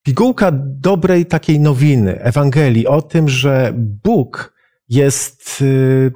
pigułka 0.03 0.51
dobrej 0.65 1.27
takiej 1.27 1.61
nowiny, 1.61 2.21
Ewangelii 2.21 2.87
o 2.87 3.03
tym, 3.03 3.29
że 3.29 3.73
Bóg 3.77 4.55
jest 4.89 5.63
y, 5.63 6.13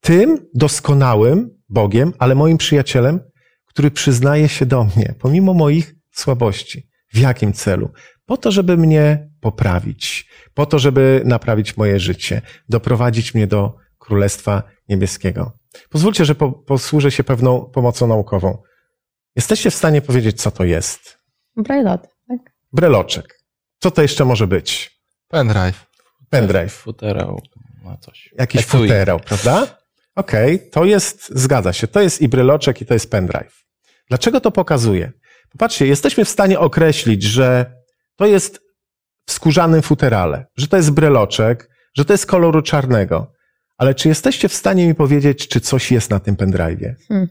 tym 0.00 0.46
doskonałym 0.54 1.59
Bogiem, 1.70 2.12
ale 2.18 2.34
moim 2.34 2.58
przyjacielem, 2.58 3.20
który 3.66 3.90
przyznaje 3.90 4.48
się 4.48 4.66
do 4.66 4.84
mnie, 4.84 5.14
pomimo 5.18 5.54
moich 5.54 5.94
słabości. 6.12 6.90
W 7.12 7.18
jakim 7.18 7.52
celu? 7.52 7.90
Po 8.26 8.36
to, 8.36 8.52
żeby 8.52 8.76
mnie 8.76 9.28
poprawić, 9.40 10.28
po 10.54 10.66
to, 10.66 10.78
żeby 10.78 11.22
naprawić 11.24 11.76
moje 11.76 12.00
życie, 12.00 12.42
doprowadzić 12.68 13.34
mnie 13.34 13.46
do 13.46 13.76
Królestwa 13.98 14.62
Niebieskiego. 14.88 15.52
Pozwólcie, 15.90 16.24
że 16.24 16.34
po, 16.34 16.52
posłużę 16.52 17.10
się 17.10 17.24
pewną 17.24 17.64
pomocą 17.64 18.06
naukową. 18.06 18.62
Jesteście 19.36 19.70
w 19.70 19.74
stanie 19.74 20.02
powiedzieć, 20.02 20.42
co 20.42 20.50
to 20.50 20.64
jest? 20.64 21.18
Brelot, 21.56 22.08
tak? 22.28 22.38
Breloczek. 22.72 23.40
Co 23.78 23.90
to 23.90 24.02
jeszcze 24.02 24.24
może 24.24 24.46
być? 24.46 25.00
Pendrive. 25.28 25.86
Pendrive. 26.30 26.72
Futerał 26.72 27.40
ma 27.82 27.96
coś. 27.96 28.34
Jakiś 28.38 28.60
Etui. 28.60 28.80
futerał, 28.80 29.20
prawda? 29.20 29.79
Okej, 30.20 30.54
okay, 30.54 30.70
to 30.70 30.84
jest, 30.84 31.32
zgadza 31.34 31.72
się, 31.72 31.86
to 31.86 32.00
jest 32.00 32.22
i 32.22 32.28
breloczek, 32.28 32.80
i 32.80 32.86
to 32.86 32.94
jest 32.94 33.10
pendrive. 33.10 33.64
Dlaczego 34.08 34.40
to 34.40 34.50
pokazuje? 34.50 35.12
Popatrzcie, 35.52 35.86
jesteśmy 35.86 36.24
w 36.24 36.28
stanie 36.28 36.58
określić, 36.58 37.22
że 37.22 37.72
to 38.16 38.26
jest 38.26 38.60
w 39.26 39.32
skórzanym 39.32 39.82
futerale, 39.82 40.46
że 40.56 40.68
to 40.68 40.76
jest 40.76 40.90
breloczek, 40.90 41.70
że 41.96 42.04
to 42.04 42.12
jest 42.12 42.26
koloru 42.26 42.62
czarnego. 42.62 43.32
Ale 43.78 43.94
czy 43.94 44.08
jesteście 44.08 44.48
w 44.48 44.54
stanie 44.54 44.86
mi 44.86 44.94
powiedzieć, 44.94 45.48
czy 45.48 45.60
coś 45.60 45.92
jest 45.92 46.10
na 46.10 46.20
tym 46.20 46.36
pendrive'ie? 46.36 46.94
Hmm. 47.08 47.28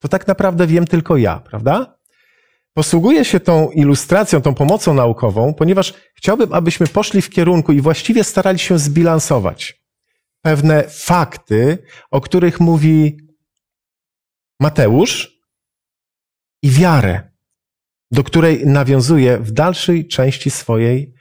To 0.00 0.08
tak 0.08 0.26
naprawdę 0.26 0.66
wiem 0.66 0.86
tylko 0.86 1.16
ja, 1.16 1.40
prawda? 1.40 1.96
Posługuję 2.74 3.24
się 3.24 3.40
tą 3.40 3.70
ilustracją, 3.70 4.42
tą 4.42 4.54
pomocą 4.54 4.94
naukową, 4.94 5.54
ponieważ 5.54 5.94
chciałbym, 6.14 6.52
abyśmy 6.52 6.86
poszli 6.86 7.22
w 7.22 7.30
kierunku 7.30 7.72
i 7.72 7.80
właściwie 7.80 8.24
starali 8.24 8.58
się 8.58 8.78
zbilansować 8.78 9.81
pewne 10.42 10.84
fakty, 10.88 11.78
o 12.10 12.20
których 12.20 12.60
mówi 12.60 13.16
Mateusz 14.60 15.42
i 16.62 16.70
wiarę, 16.70 17.30
do 18.10 18.24
której 18.24 18.66
nawiązuje 18.66 19.38
w 19.38 19.52
dalszej 19.52 20.08
części 20.08 20.50
swojej 20.50 21.14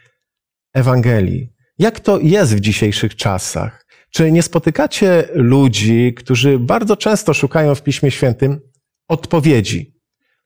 Ewangelii. 0.73 1.49
Jak 1.79 1.99
to 1.99 2.19
jest 2.19 2.55
w 2.55 2.59
dzisiejszych 2.59 3.15
czasach? 3.15 3.85
Czy 4.09 4.31
nie 4.31 4.43
spotykacie 4.43 5.27
ludzi, 5.33 6.13
którzy 6.13 6.59
bardzo 6.59 6.97
często 6.97 7.33
szukają 7.33 7.75
w 7.75 7.83
Piśmie 7.83 8.11
Świętym 8.11 8.61
odpowiedzi? 9.07 10.01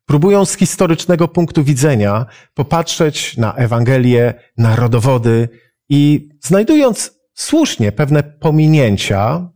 Próbują 0.05 0.45
z 0.45 0.57
historycznego 0.57 1.27
punktu 1.27 1.63
widzenia 1.63 2.25
popatrzeć 2.53 3.37
na 3.37 3.53
Ewangelię, 3.53 4.33
na 4.57 4.75
rodowody 4.75 5.49
i 5.89 6.29
znajdując 6.43 7.14
słusznie 7.35 7.91
pewne 7.91 8.23
pominięcia 8.23 9.49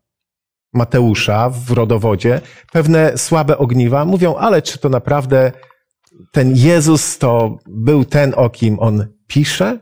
Mateusza 0.74 1.50
w 1.50 1.72
rodowodzie, 1.72 2.42
pewne 2.72 3.18
słabe 3.18 3.58
ogniwa, 3.58 4.06
mówią, 4.06 4.36
ale 4.36 4.62
czy 4.62 4.80
to 4.80 4.90
naprawdę 4.90 5.52
ten 6.32 6.56
Jezus 6.56 7.18
to 7.18 7.58
był 7.68 8.06
ten, 8.06 8.34
o 8.36 8.50
kim 8.50 8.80
on 8.80 9.08
pisze? 9.28 9.80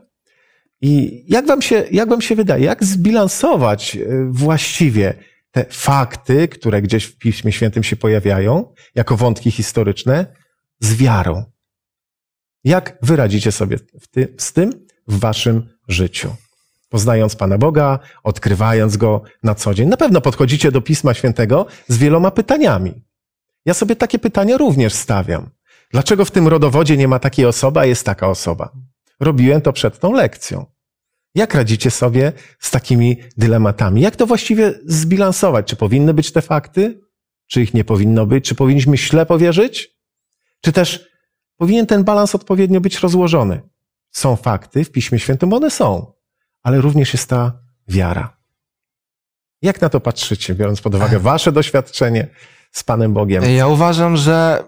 I 0.80 1.24
jak 1.28 1.46
wam 1.46 1.62
się, 1.62 1.84
jak 1.90 2.08
wam 2.08 2.20
się 2.20 2.36
wydaje, 2.36 2.64
jak 2.64 2.84
zbilansować 2.84 3.96
e, 3.96 4.28
właściwie 4.30 5.14
te 5.50 5.64
fakty, 5.70 6.48
które 6.48 6.82
gdzieś 6.82 7.04
w 7.04 7.18
Piśmie 7.18 7.52
Świętym 7.52 7.82
się 7.82 7.96
pojawiają, 7.96 8.74
jako 8.94 9.16
wątki 9.16 9.50
historyczne, 9.50 10.26
z 10.80 10.96
wiarą? 10.96 11.44
Jak 12.64 12.98
wyradzicie 13.02 13.52
sobie 13.52 13.76
ty, 14.10 14.34
z 14.38 14.52
tym 14.52 14.86
w 15.08 15.18
waszym 15.18 15.68
życiu? 15.88 16.36
Poznając 16.88 17.36
Pana 17.36 17.58
Boga, 17.58 17.98
odkrywając 18.22 18.96
Go 18.96 19.22
na 19.42 19.54
co 19.54 19.74
dzień. 19.74 19.88
Na 19.88 19.96
pewno 19.96 20.20
podchodzicie 20.20 20.72
do 20.72 20.80
Pisma 20.80 21.14
Świętego 21.14 21.66
z 21.88 21.96
wieloma 21.96 22.30
pytaniami. 22.30 23.04
Ja 23.64 23.74
sobie 23.74 23.96
takie 23.96 24.18
pytania 24.18 24.56
również 24.56 24.94
stawiam. 24.94 25.50
Dlaczego 25.90 26.24
w 26.24 26.30
tym 26.30 26.48
rodowodzie 26.48 26.96
nie 26.96 27.08
ma 27.08 27.18
takiej 27.18 27.46
osoby, 27.46 27.80
a 27.80 27.84
jest 27.84 28.06
taka 28.06 28.28
osoba? 28.28 28.72
Robiłem 29.20 29.60
to 29.60 29.72
przed 29.72 29.98
tą 29.98 30.12
lekcją. 30.12 30.66
Jak 31.34 31.54
radzicie 31.54 31.90
sobie 31.90 32.32
z 32.58 32.70
takimi 32.70 33.16
dylematami? 33.36 34.00
Jak 34.00 34.16
to 34.16 34.26
właściwie 34.26 34.74
zbilansować? 34.84 35.66
Czy 35.66 35.76
powinny 35.76 36.14
być 36.14 36.32
te 36.32 36.42
fakty? 36.42 37.00
Czy 37.46 37.62
ich 37.62 37.74
nie 37.74 37.84
powinno 37.84 38.26
być? 38.26 38.44
Czy 38.44 38.54
powinniśmy 38.54 38.96
ślepo 38.96 39.38
wierzyć? 39.38 39.98
Czy 40.60 40.72
też 40.72 41.08
powinien 41.56 41.86
ten 41.86 42.04
balans 42.04 42.34
odpowiednio 42.34 42.80
być 42.80 43.00
rozłożony? 43.00 43.60
Są 44.10 44.36
fakty 44.36 44.84
w 44.84 44.90
Piśmie 44.90 45.18
Świętym, 45.18 45.52
one 45.52 45.70
są, 45.70 46.12
ale 46.62 46.80
również 46.80 47.12
jest 47.12 47.28
ta 47.28 47.52
wiara. 47.88 48.36
Jak 49.62 49.80
na 49.80 49.88
to 49.88 50.00
patrzycie, 50.00 50.54
biorąc 50.54 50.80
pod 50.80 50.94
uwagę 50.94 51.18
wasze 51.18 51.52
doświadczenie 51.52 52.28
z 52.72 52.84
Panem 52.84 53.12
Bogiem? 53.12 53.44
Ja 53.44 53.66
uważam, 53.66 54.16
że 54.16 54.64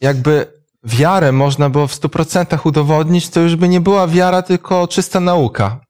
jakby 0.00 0.62
wiarę 0.84 1.32
można 1.32 1.70
było 1.70 1.86
w 1.86 1.94
100% 1.94 2.66
udowodnić, 2.68 3.28
to 3.28 3.40
już 3.40 3.56
by 3.56 3.68
nie 3.68 3.80
była 3.80 4.08
wiara, 4.08 4.42
tylko 4.42 4.88
czysta 4.88 5.20
nauka. 5.20 5.80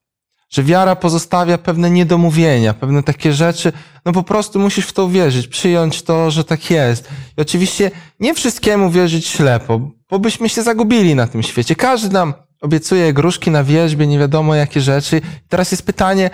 Że 0.49 0.63
wiara 0.63 0.95
pozostawia 0.95 1.57
pewne 1.57 1.89
niedomówienia, 1.89 2.73
pewne 2.73 3.03
takie 3.03 3.33
rzeczy, 3.33 3.73
no 4.05 4.11
po 4.11 4.23
prostu 4.23 4.59
musisz 4.59 4.85
w 4.85 4.93
to 4.93 5.05
uwierzyć, 5.05 5.47
przyjąć 5.47 6.01
to, 6.01 6.31
że 6.31 6.43
tak 6.43 6.71
jest. 6.71 7.09
I 7.37 7.41
oczywiście 7.41 7.91
nie 8.19 8.33
wszystkiemu 8.33 8.91
wierzyć 8.91 9.27
ślepo, 9.27 9.79
bo 10.09 10.19
byśmy 10.19 10.49
się 10.49 10.63
zagubili 10.63 11.15
na 11.15 11.27
tym 11.27 11.43
świecie. 11.43 11.75
Każdy 11.75 12.09
nam 12.09 12.33
obiecuje 12.63 13.13
gruszki 13.13 13.51
na 13.51 13.63
wierzbie, 13.63 14.07
nie 14.07 14.19
wiadomo 14.19 14.55
jakie 14.55 14.81
rzeczy. 14.81 15.21
Teraz 15.49 15.71
jest 15.71 15.85
pytanie, 15.85 16.29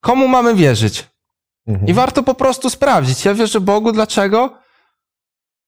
komu 0.00 0.28
mamy 0.28 0.54
wierzyć? 0.54 1.06
Mhm. 1.66 1.88
I 1.88 1.94
warto 1.94 2.22
po 2.22 2.34
prostu 2.34 2.70
sprawdzić. 2.70 3.24
Ja 3.24 3.34
wierzę 3.34 3.60
Bogu, 3.60 3.92
dlaczego? 3.92 4.58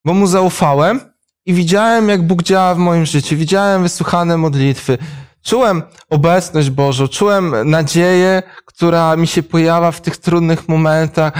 Bo 0.04 0.14
mu 0.14 0.26
zaufałem 0.26 1.00
i 1.46 1.54
widziałem, 1.54 2.08
jak 2.08 2.22
Bóg 2.22 2.42
działa 2.42 2.74
w 2.74 2.78
moim 2.78 3.06
życiu. 3.06 3.36
Widziałem 3.36 3.82
wysłuchane 3.82 4.36
modlitwy. 4.36 4.98
Czułem 5.42 5.82
obecność 6.10 6.70
Bożą, 6.70 7.08
czułem 7.08 7.70
nadzieję, 7.70 8.42
która 8.64 9.16
mi 9.16 9.26
się 9.26 9.42
pojawia 9.42 9.90
w 9.90 10.00
tych 10.00 10.16
trudnych 10.16 10.68
momentach. 10.68 11.32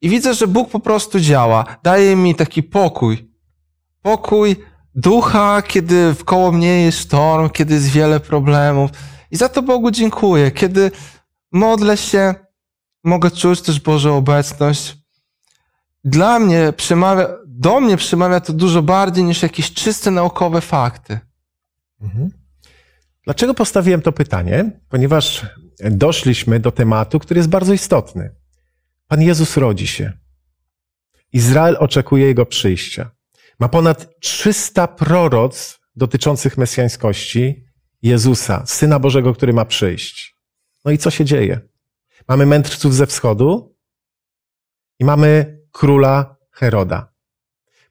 I 0.00 0.08
widzę, 0.08 0.34
że 0.34 0.46
Bóg 0.46 0.70
po 0.70 0.80
prostu 0.80 1.20
działa. 1.20 1.64
Daje 1.82 2.16
mi 2.16 2.34
taki 2.34 2.62
pokój. 2.62 3.30
Pokój 4.02 4.56
ducha, 4.94 5.62
kiedy 5.62 6.14
wkoło 6.14 6.52
mnie 6.52 6.82
jest 6.82 6.98
sztorm, 6.98 7.50
kiedy 7.50 7.74
jest 7.74 7.88
wiele 7.88 8.20
problemów. 8.20 8.90
I 9.30 9.36
za 9.36 9.48
to 9.48 9.62
Bogu 9.62 9.90
dziękuję. 9.90 10.50
Kiedy 10.50 10.90
modlę 11.52 11.96
się, 11.96 12.34
mogę 13.04 13.30
czuć 13.30 13.60
też 13.60 13.80
Bożą 13.80 14.16
obecność. 14.16 14.96
Dla 16.04 16.38
mnie 16.38 16.72
przemawia, 16.76 17.28
do 17.46 17.80
mnie 17.80 17.96
przemawia 17.96 18.40
to 18.40 18.52
dużo 18.52 18.82
bardziej 18.82 19.24
niż 19.24 19.42
jakieś 19.42 19.72
czyste 19.72 20.10
naukowe 20.10 20.60
fakty. 20.60 21.20
Mhm. 22.00 22.30
Dlaczego 23.24 23.54
postawiłem 23.54 24.02
to 24.02 24.12
pytanie? 24.12 24.70
Ponieważ 24.88 25.46
doszliśmy 25.90 26.60
do 26.60 26.72
tematu, 26.72 27.18
który 27.18 27.38
jest 27.38 27.48
bardzo 27.48 27.72
istotny. 27.72 28.34
Pan 29.08 29.22
Jezus 29.22 29.56
rodzi 29.56 29.86
się. 29.86 30.12
Izrael 31.32 31.76
oczekuje 31.80 32.26
Jego 32.26 32.46
przyjścia. 32.46 33.10
Ma 33.60 33.68
ponad 33.68 34.20
300 34.20 34.86
proroc 34.86 35.80
dotyczących 35.96 36.58
mesjańskości 36.58 37.64
Jezusa, 38.02 38.62
Syna 38.66 38.98
Bożego, 38.98 39.34
który 39.34 39.52
ma 39.52 39.64
przyjść. 39.64 40.36
No 40.84 40.90
i 40.90 40.98
co 40.98 41.10
się 41.10 41.24
dzieje? 41.24 41.60
Mamy 42.28 42.46
mędrców 42.46 42.94
ze 42.94 43.06
wschodu 43.06 43.76
i 44.98 45.04
mamy 45.04 45.60
króla 45.72 46.36
Heroda. 46.52 47.12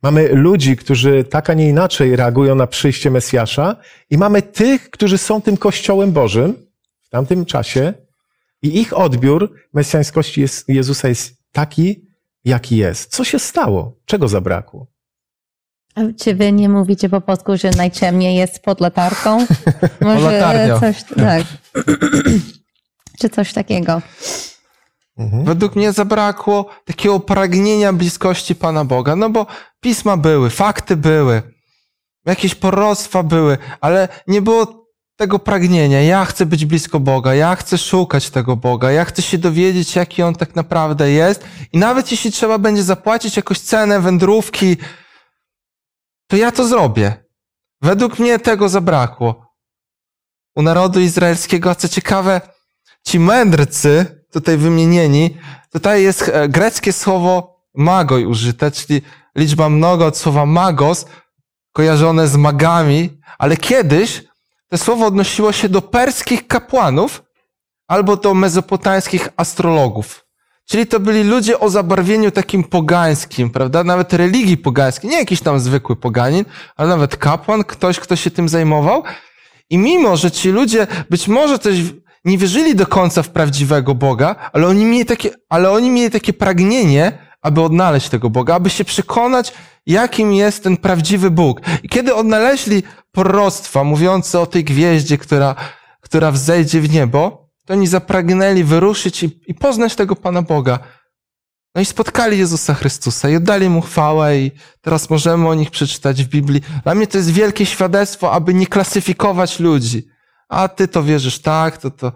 Mamy 0.04 0.30
ludzi, 0.30 0.78
którzy 0.78 1.24
tak, 1.24 1.50
a 1.50 1.54
nie 1.54 1.70
inaczej 1.70 2.16
reagują 2.16 2.56
na 2.56 2.68
przyjście 2.68 3.12
Mesjasza 3.12 3.76
i 4.10 4.18
mamy 4.18 4.42
tych, 4.42 4.90
którzy 4.90 5.18
są 5.18 5.42
tym 5.42 5.58
Kościołem 5.58 6.12
Bożym 6.12 6.56
w 7.02 7.10
tamtym 7.10 7.46
czasie 7.46 7.94
i 8.62 8.80
ich 8.82 8.98
odbiór 8.98 9.54
mesjańskości 9.74 10.46
Jezusa 10.68 11.08
jest 11.08 11.52
taki, 11.52 12.08
jaki 12.44 12.78
jest. 12.78 13.12
Co 13.16 13.24
się 13.24 13.40
stało? 13.40 14.00
Czego 14.06 14.28
zabrakło? 14.28 14.99
A 15.96 16.02
Czy 16.24 16.36
wy 16.36 16.52
nie 16.52 16.70
mówicie 16.70 17.10
po 17.10 17.22
polsku, 17.22 17.58
że 17.58 17.70
najciemniej 17.72 18.36
jest 18.36 18.64
pod 18.64 18.82
latarką? 18.82 19.46
Może 20.02 20.32
latarnią. 20.32 20.80
coś, 20.80 21.04
tak. 21.04 21.44
Czy 23.20 23.30
coś 23.30 23.54
takiego? 23.54 24.02
Mhm. 25.18 25.46
Według 25.46 25.76
mnie 25.76 25.92
zabrakło 25.92 26.66
takiego 26.86 27.20
pragnienia 27.20 27.94
bliskości 27.94 28.56
Pana 28.56 28.86
Boga, 28.86 29.16
no 29.16 29.30
bo 29.30 29.46
pisma 29.82 30.18
były, 30.18 30.50
fakty 30.50 30.96
były, 30.96 31.42
jakieś 32.26 32.56
proroctwa 32.56 33.24
były, 33.24 33.58
ale 33.82 34.08
nie 34.28 34.42
było 34.42 34.80
tego 35.16 35.40
pragnienia. 35.40 36.02
Ja 36.02 36.26
chcę 36.26 36.46
być 36.46 36.66
blisko 36.66 37.00
Boga, 37.00 37.36
ja 37.36 37.56
chcę 37.56 37.78
szukać 37.78 38.30
tego 38.30 38.56
Boga, 38.56 38.92
ja 38.92 39.06
chcę 39.06 39.22
się 39.22 39.38
dowiedzieć, 39.38 39.96
jaki 39.96 40.24
On 40.24 40.36
tak 40.36 40.56
naprawdę 40.56 41.12
jest 41.12 41.46
i 41.74 41.78
nawet 41.78 42.12
jeśli 42.12 42.32
trzeba 42.32 42.58
będzie 42.58 42.84
zapłacić 42.84 43.38
jakąś 43.38 43.60
cenę 43.60 44.00
wędrówki, 44.00 44.78
to 46.30 46.38
ja 46.38 46.52
to 46.52 46.68
zrobię. 46.68 47.24
Według 47.82 48.20
mnie 48.20 48.40
tego 48.40 48.70
zabrakło. 48.70 49.46
U 50.56 50.62
narodu 50.62 51.00
izraelskiego, 51.00 51.70
a 51.70 51.76
co 51.76 51.88
ciekawe, 51.88 52.42
ci 53.08 53.20
mędrcy, 53.20 54.24
tutaj 54.32 54.58
wymienieni, 54.58 55.38
tutaj 55.72 56.04
jest 56.04 56.30
e, 56.30 56.50
greckie 56.50 56.94
słowo 56.94 57.60
magoj 57.76 58.26
użyte, 58.26 58.72
czyli 58.72 59.02
liczba 59.36 59.70
mnoga 59.70 60.06
od 60.06 60.18
słowa 60.18 60.46
magos, 60.46 61.06
kojarzone 61.72 62.28
z 62.28 62.36
magami, 62.36 63.22
ale 63.38 63.58
kiedyś 63.58 64.24
to 64.68 64.78
słowo 64.78 65.06
odnosiło 65.06 65.52
się 65.52 65.70
do 65.70 65.82
perskich 65.82 66.48
kapłanów 66.48 67.24
albo 67.88 68.16
do 68.16 68.34
mezopotańskich 68.34 69.30
astrologów. 69.38 70.29
Czyli 70.70 70.88
to 70.88 71.00
byli 71.00 71.24
ludzie 71.24 71.60
o 71.60 71.70
zabarwieniu 71.70 72.32
takim 72.32 72.64
pogańskim, 72.64 73.50
prawda? 73.50 73.84
Nawet 73.84 74.14
religii 74.14 74.58
pogańskiej, 74.58 75.10
nie 75.10 75.18
jakiś 75.18 75.42
tam 75.42 75.60
zwykły 75.60 75.96
poganin, 75.96 76.46
ale 76.76 76.90
nawet 76.90 77.18
kapłan, 77.18 77.64
ktoś, 77.64 78.00
kto 78.00 78.16
się 78.16 78.32
tym 78.32 78.50
zajmował. 78.50 79.04
I 79.70 79.78
mimo, 79.78 80.18
że 80.18 80.32
ci 80.32 80.50
ludzie 80.50 80.88
być 81.10 81.28
może 81.28 81.60
też 81.60 81.78
nie 82.26 82.38
wierzyli 82.38 82.76
do 82.76 82.88
końca 82.88 83.24
w 83.24 83.30
prawdziwego 83.30 83.96
Boga, 83.96 84.36
ale 84.54 84.68
oni 84.68 84.86
mieli 84.86 85.06
takie, 85.06 85.30
ale 85.50 85.72
oni 85.72 85.92
mieli 85.92 86.12
takie 86.12 86.34
pragnienie, 86.34 87.18
aby 87.42 87.62
odnaleźć 87.62 88.10
tego 88.10 88.30
Boga, 88.30 88.56
aby 88.56 88.70
się 88.70 88.86
przekonać, 88.86 89.54
jakim 89.86 90.34
jest 90.34 90.64
ten 90.64 90.78
prawdziwy 90.78 91.32
Bóg. 91.32 91.62
I 91.84 91.90
kiedy 91.90 92.16
odnaleźli 92.16 92.84
proroctwa 93.12 93.84
mówiące 93.84 94.40
o 94.40 94.46
tej 94.46 94.64
gwieździe, 94.64 95.18
która, 95.18 95.56
która 96.02 96.32
wzejdzie 96.32 96.82
w 96.82 96.94
niebo, 96.94 97.39
to 97.70 97.74
oni 97.74 97.88
zapragnęli 97.88 98.64
wyruszyć 98.64 99.24
i, 99.24 99.40
i 99.48 99.54
poznać 99.54 99.96
tego 99.96 100.16
Pana 100.16 100.42
Boga. 100.42 100.80
No 101.76 101.82
i 101.82 101.86
spotkali 101.86 102.38
Jezusa 102.38 102.74
Chrystusa 102.74 103.30
i 103.30 103.36
oddali 103.36 103.70
Mu 103.70 103.82
chwałę 103.82 104.40
i 104.40 104.52
teraz 104.82 105.10
możemy 105.10 105.48
o 105.48 105.54
nich 105.54 105.72
przeczytać 105.72 106.24
w 106.24 106.28
Biblii. 106.28 106.62
Dla 106.84 106.96
mnie 106.96 107.08
to 107.08 107.18
jest 107.18 107.30
wielkie 107.30 107.66
świadectwo, 107.66 108.32
aby 108.32 108.54
nie 108.54 108.68
klasyfikować 108.68 109.60
ludzi. 109.60 110.08
A 110.48 110.68
ty 110.68 110.88
to 110.88 111.04
wierzysz 111.04 111.40
tak, 111.40 111.78
to 111.78 111.92
to... 111.92 112.12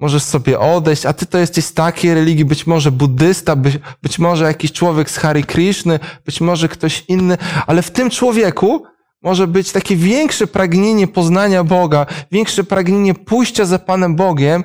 możesz 0.00 0.22
sobie 0.22 0.58
odejść, 0.58 1.06
a 1.06 1.12
ty 1.12 1.26
to 1.26 1.38
jesteś 1.38 1.64
z 1.64 1.74
takiej 1.74 2.14
religii, 2.14 2.44
być 2.44 2.66
może 2.66 2.92
buddysta, 2.92 3.56
być, 3.56 3.78
być 4.02 4.18
może 4.18 4.44
jakiś 4.44 4.72
człowiek 4.72 5.10
z 5.10 5.16
Hari 5.16 5.44
Krishny, 5.44 6.00
być 6.26 6.40
może 6.40 6.68
ktoś 6.68 7.04
inny, 7.08 7.38
ale 7.66 7.82
w 7.82 7.90
tym 7.90 8.10
człowieku 8.10 8.84
może 9.22 9.46
być 9.46 9.72
takie 9.72 9.96
większe 9.96 10.46
pragnienie 10.46 11.08
poznania 11.08 11.64
Boga, 11.64 12.06
większe 12.32 12.64
pragnienie 12.64 13.14
pójścia 13.14 13.64
za 13.64 13.78
Panem 13.78 14.16
Bogiem, 14.16 14.64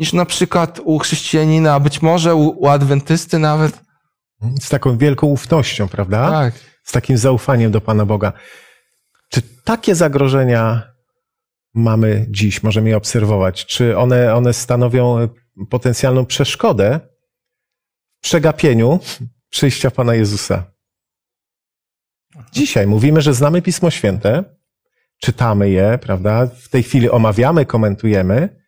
niż 0.00 0.12
na 0.12 0.24
przykład 0.24 0.80
u 0.84 0.98
chrześcijanina, 0.98 1.74
a 1.74 1.80
być 1.80 2.02
może 2.02 2.34
u, 2.34 2.48
u 2.48 2.68
adwentysty 2.68 3.38
nawet. 3.38 3.80
Z 4.60 4.68
taką 4.68 4.98
wielką 4.98 5.26
ufnością, 5.26 5.88
prawda? 5.88 6.30
Tak. 6.30 6.54
Z 6.84 6.92
takim 6.92 7.18
zaufaniem 7.18 7.72
do 7.72 7.80
Pana 7.80 8.06
Boga. 8.06 8.32
Czy 9.28 9.42
takie 9.64 9.94
zagrożenia 9.94 10.82
mamy 11.74 12.26
dziś, 12.28 12.62
możemy 12.62 12.88
je 12.88 12.96
obserwować? 12.96 13.66
Czy 13.66 13.98
one, 13.98 14.34
one 14.34 14.52
stanowią 14.52 15.28
potencjalną 15.70 16.26
przeszkodę 16.26 17.00
w 18.18 18.22
przegapieniu 18.22 19.00
przyjścia 19.50 19.90
Pana 19.90 20.14
Jezusa? 20.14 20.64
Dzisiaj 22.52 22.86
mówimy, 22.86 23.20
że 23.20 23.34
znamy 23.34 23.62
Pismo 23.62 23.90
Święte, 23.90 24.44
czytamy 25.20 25.70
je, 25.70 25.98
prawda? 26.02 26.46
W 26.46 26.68
tej 26.68 26.82
chwili 26.82 27.10
omawiamy, 27.10 27.66
komentujemy. 27.66 28.59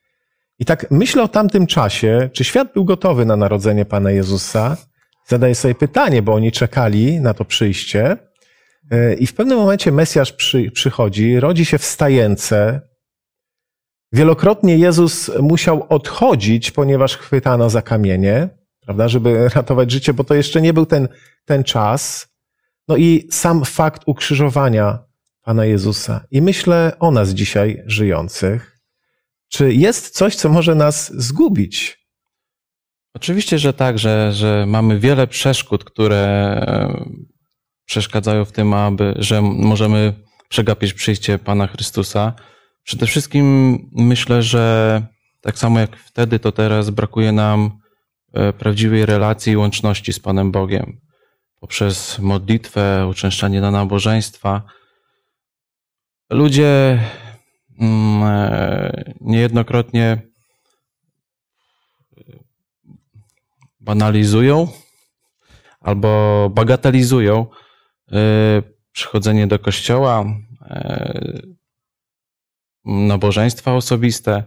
I 0.63 0.65
tak 0.65 0.87
myślę 0.91 1.23
o 1.23 1.29
tamtym 1.29 1.67
czasie, 1.67 2.31
czy 2.33 2.45
świat 2.45 2.73
był 2.75 2.85
gotowy 2.85 3.27
na 3.27 3.37
narodzenie 3.37 3.85
Pana 3.85 4.11
Jezusa? 4.11 4.77
Zadaję 5.27 5.55
sobie 5.55 5.75
pytanie, 5.75 6.23
bo 6.23 6.35
oni 6.35 6.53
czekali 6.53 7.21
na 7.21 7.35
to 7.35 7.45
przyjście. 7.45 8.17
E, 8.91 9.15
I 9.15 9.27
w 9.27 9.35
pewnym 9.35 9.59
momencie 9.59 9.93
Mesjasz 9.93 10.33
przy, 10.33 10.71
przychodzi, 10.71 11.41
rodzi 11.41 11.65
się 11.65 11.79
w 11.79 11.85
stajence. 11.85 12.81
Wielokrotnie 14.13 14.77
Jezus 14.77 15.31
musiał 15.41 15.87
odchodzić, 15.89 16.71
ponieważ 16.71 17.17
chwytano 17.17 17.71
za 17.71 17.83
kamienie, 17.83 18.49
prawda, 18.81 19.09
żeby 19.09 19.49
ratować 19.55 19.91
życie, 19.91 20.15
bo 20.15 20.25
to 20.25 20.35
jeszcze 20.35 20.61
nie 20.61 20.73
był 20.73 20.87
ten, 20.87 21.09
ten 21.45 21.65
czas. 21.65 22.29
No 22.89 22.97
i 22.97 23.29
sam 23.31 23.65
fakt 23.65 24.03
ukrzyżowania 24.07 24.99
Pana 25.45 25.65
Jezusa. 25.65 26.25
I 26.31 26.43
myślę 26.43 26.93
o 26.99 27.11
nas 27.11 27.31
dzisiaj 27.31 27.83
żyjących. 27.87 28.72
Czy 29.53 29.75
jest 29.75 30.11
coś, 30.11 30.37
co 30.37 30.49
może 30.49 30.75
nas 30.75 31.13
zgubić? 31.15 32.07
Oczywiście, 33.15 33.59
że 33.59 33.73
tak, 33.73 33.99
że, 33.99 34.33
że 34.33 34.65
mamy 34.67 34.99
wiele 34.99 35.27
przeszkód, 35.27 35.85
które 35.85 36.19
e, 36.19 37.05
przeszkadzają 37.85 38.45
w 38.45 38.53
tym, 38.53 38.75
aby, 38.75 39.15
że 39.19 39.43
możemy 39.43 40.15
przegapić 40.49 40.95
przyjście 40.95 41.39
Pana 41.39 41.67
Chrystusa. 41.67 42.33
Przede 42.83 43.07
wszystkim 43.07 43.79
myślę, 43.93 44.43
że 44.43 45.03
tak 45.41 45.59
samo 45.59 45.81
jak 45.81 45.97
wtedy, 45.97 46.39
to 46.39 46.53
teraz 46.53 46.91
brakuje 46.91 47.33
nam 47.33 47.79
e, 48.33 48.53
prawdziwej 48.53 49.07
relacji 49.07 49.53
i 49.53 49.57
łączności 49.57 50.13
z 50.13 50.21
Panem 50.21 50.53
Bogiem. 50.53 51.01
Poprzez 51.61 52.19
modlitwę, 52.19 53.07
uczęszczanie 53.11 53.61
na 53.61 53.71
nabożeństwa. 53.71 54.63
Ludzie 56.31 57.01
niejednokrotnie 59.21 60.23
banalizują 63.81 64.69
albo 65.81 66.51
bagatelizują 66.55 67.47
y, 68.13 68.15
przychodzenie 68.93 69.47
do 69.47 69.59
kościoła, 69.59 70.25
nabożeństwa 72.85 73.75
osobiste. 73.75 74.45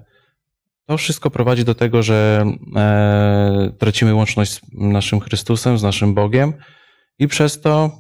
To 0.86 0.98
wszystko 0.98 1.30
prowadzi 1.30 1.64
do 1.64 1.76
tego, 1.76 2.04
że 2.04 2.46
e, 2.76 3.72
tracimy 3.78 4.14
łączność 4.14 4.54
z 4.54 4.62
naszym 4.74 5.20
Chrystusem, 5.20 5.78
z 5.78 5.84
naszym 5.84 6.14
Bogiem 6.14 6.54
i 7.20 7.28
przez 7.28 7.62
to 7.62 7.92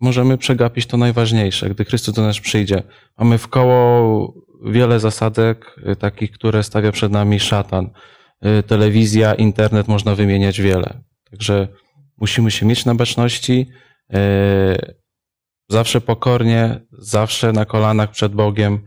możemy 0.00 0.38
przegapić 0.38 0.86
to 0.86 0.96
najważniejsze, 0.96 1.70
gdy 1.70 1.84
Chrystus 1.84 2.14
do 2.14 2.22
nas 2.22 2.40
przyjdzie. 2.40 2.82
Mamy 3.18 3.38
w 3.38 3.48
koło 3.48 4.34
wiele 4.64 5.00
zasadek, 5.00 5.76
y, 5.92 5.96
takich, 5.96 6.30
które 6.30 6.62
stawia 6.62 6.92
przed 6.92 7.12
nami 7.12 7.40
szatan. 7.40 7.90
Y, 8.46 8.62
telewizja, 8.62 9.34
internet, 9.34 9.88
można 9.88 10.14
wymieniać 10.14 10.60
wiele. 10.60 11.00
Także 11.30 11.68
musimy 12.16 12.50
się 12.50 12.66
mieć 12.66 12.84
na 12.84 12.94
baczności, 12.94 13.68
y, 14.14 14.16
zawsze 15.68 16.00
pokornie, 16.00 16.80
zawsze 16.98 17.52
na 17.52 17.64
kolanach 17.64 18.10
przed 18.10 18.32
Bogiem 18.32 18.78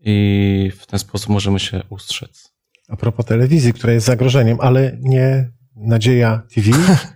i 0.00 0.70
w 0.80 0.86
ten 0.86 0.98
sposób 0.98 1.28
możemy 1.28 1.60
się 1.60 1.82
ustrzec. 1.90 2.52
A 2.88 2.96
propos 2.96 3.26
telewizji, 3.26 3.72
która 3.72 3.92
jest 3.92 4.06
zagrożeniem, 4.06 4.58
ale 4.60 4.98
nie 5.00 5.50
Nadzieja 5.76 6.42
TV. 6.54 6.70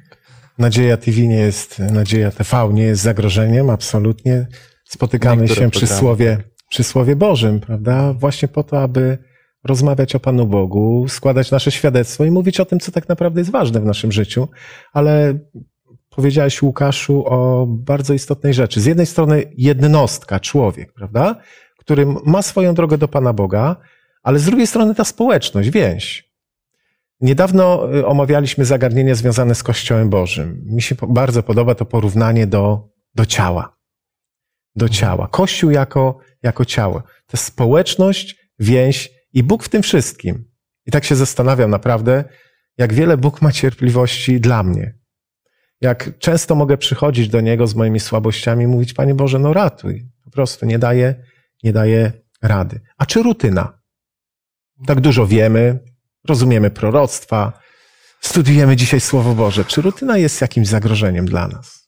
Nadzieja 0.58 0.96
TV 0.96 1.20
nie 1.20 1.36
jest, 1.36 1.78
Nadzieja 1.78 2.30
TV 2.30 2.68
nie 2.72 2.82
jest 2.82 3.02
zagrożeniem, 3.02 3.70
absolutnie. 3.70 4.46
Spotykamy 4.84 5.42
Niektóre 5.42 5.60
się 5.60 5.70
przy 5.70 5.80
programy. 5.80 6.00
słowie, 6.00 6.38
przy 6.72 6.84
słowie 6.84 7.16
Bożym, 7.16 7.60
prawda? 7.60 8.12
Właśnie 8.12 8.48
po 8.48 8.62
to, 8.62 8.82
aby 8.82 9.18
rozmawiać 9.64 10.14
o 10.14 10.20
Panu 10.20 10.46
Bogu, 10.46 11.08
składać 11.08 11.50
nasze 11.50 11.70
świadectwo 11.70 12.24
i 12.24 12.30
mówić 12.30 12.60
o 12.60 12.64
tym, 12.64 12.80
co 12.80 12.92
tak 12.92 13.08
naprawdę 13.08 13.40
jest 13.40 13.50
ważne 13.50 13.80
w 13.80 13.84
naszym 13.84 14.12
życiu. 14.12 14.48
Ale 14.92 15.38
powiedziałeś, 16.10 16.62
Łukaszu, 16.62 17.24
o 17.26 17.66
bardzo 17.68 18.14
istotnej 18.14 18.54
rzeczy. 18.54 18.80
Z 18.80 18.86
jednej 18.86 19.06
strony 19.06 19.52
jednostka, 19.56 20.40
człowiek, 20.40 20.92
prawda? 20.92 21.36
Który 21.78 22.06
ma 22.06 22.42
swoją 22.42 22.74
drogę 22.74 22.98
do 22.98 23.08
Pana 23.08 23.32
Boga, 23.32 23.76
ale 24.22 24.38
z 24.38 24.44
drugiej 24.44 24.66
strony 24.66 24.94
ta 24.94 25.04
społeczność, 25.04 25.70
więź. 25.70 26.32
Niedawno 27.20 27.94
y, 27.94 28.06
omawialiśmy 28.06 28.64
zagadnienia 28.64 29.14
związane 29.14 29.54
z 29.54 29.62
Kościołem 29.62 30.08
Bożym. 30.10 30.62
Mi 30.66 30.82
się 30.82 30.94
bardzo 31.08 31.42
podoba 31.42 31.74
to 31.74 31.84
porównanie 31.84 32.46
do, 32.46 32.88
do 33.14 33.26
ciała. 33.26 33.76
Do 34.76 34.88
ciała. 34.88 35.28
Kościół 35.28 35.70
jako, 35.70 36.18
jako 36.42 36.64
ciało. 36.64 37.00
To 37.00 37.32
jest 37.32 37.44
społeczność, 37.44 38.36
więź 38.58 39.10
i 39.32 39.42
Bóg 39.42 39.64
w 39.64 39.68
tym 39.68 39.82
wszystkim. 39.82 40.44
I 40.86 40.90
tak 40.90 41.04
się 41.04 41.16
zastanawiam 41.16 41.70
naprawdę, 41.70 42.24
jak 42.78 42.92
wiele 42.92 43.16
Bóg 43.16 43.42
ma 43.42 43.52
cierpliwości 43.52 44.40
dla 44.40 44.62
mnie. 44.62 44.94
Jak 45.80 46.18
często 46.18 46.54
mogę 46.54 46.78
przychodzić 46.78 47.28
do 47.28 47.40
Niego 47.40 47.66
z 47.66 47.74
moimi 47.74 48.00
słabościami 48.00 48.64
i 48.64 48.66
mówić, 48.66 48.94
Panie 48.94 49.14
Boże, 49.14 49.38
no 49.38 49.52
ratuj. 49.52 50.08
Po 50.24 50.30
prostu 50.30 50.66
nie 50.66 50.78
daję, 50.78 51.14
nie 51.62 51.72
daję 51.72 52.12
rady. 52.42 52.80
A 52.98 53.06
czy 53.06 53.22
rutyna? 53.22 53.78
Tak 54.86 55.00
dużo 55.00 55.26
wiemy, 55.26 55.78
rozumiemy 56.28 56.70
proroctwa, 56.70 57.60
studiujemy 58.20 58.76
dzisiaj 58.76 59.00
Słowo 59.00 59.34
Boże. 59.34 59.64
Czy 59.64 59.82
rutyna 59.82 60.18
jest 60.18 60.40
jakimś 60.40 60.68
zagrożeniem 60.68 61.26
dla 61.26 61.48
nas? 61.48 61.81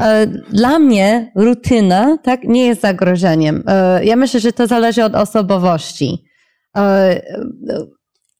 E, 0.00 0.26
Dla 0.50 0.78
mnie 0.78 1.32
rutyna 1.36 2.18
tak, 2.22 2.44
nie 2.44 2.66
jest 2.66 2.80
zagrożeniem. 2.80 3.62
E, 3.66 4.04
Ja 4.04 4.16
myślę, 4.16 4.40
że 4.40 4.52
to 4.52 4.66
zależy 4.66 5.04
od 5.04 5.14
osobowości. 5.14 6.24
E, 6.76 7.22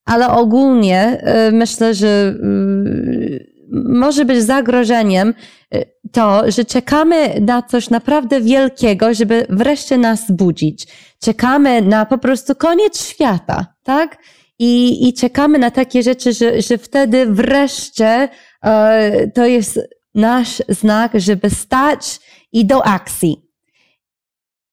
Ale 0.05 0.29
ogólnie 0.29 1.25
myślę, 1.53 1.95
że 1.95 2.35
mm, 2.43 3.39
może 3.89 4.25
być 4.25 4.43
zagrożeniem 4.43 5.35
to, 6.13 6.51
że 6.51 6.65
czekamy 6.65 7.41
na 7.41 7.63
coś 7.63 7.91
naprawdę 7.91 8.41
wielkiego, 8.41 9.15
żeby 9.15 9.47
wreszcie 9.49 9.99
nas 9.99 10.31
budzić. 10.31 10.87
Czekamy 11.23 11.83
na 11.83 12.07
po 12.07 12.19
prostu 12.19 12.55
koniec 12.55 13.07
świata, 13.09 13.67
tak? 13.83 14.19
I, 14.59 15.09
i 15.09 15.15
czekamy 15.15 15.59
na 15.59 15.71
takie 15.71 16.03
rzeczy, 16.03 16.33
że, 16.33 16.63
że 16.63 16.79
wtedy 16.79 17.27
wreszcie 17.27 18.29
to 19.35 19.47
jest 19.47 19.81
nasz 20.15 20.63
znak, 20.69 21.13
żeby 21.15 21.51
stać 21.51 22.21
i 22.53 22.67
do 22.67 22.87
akcji. 22.87 23.45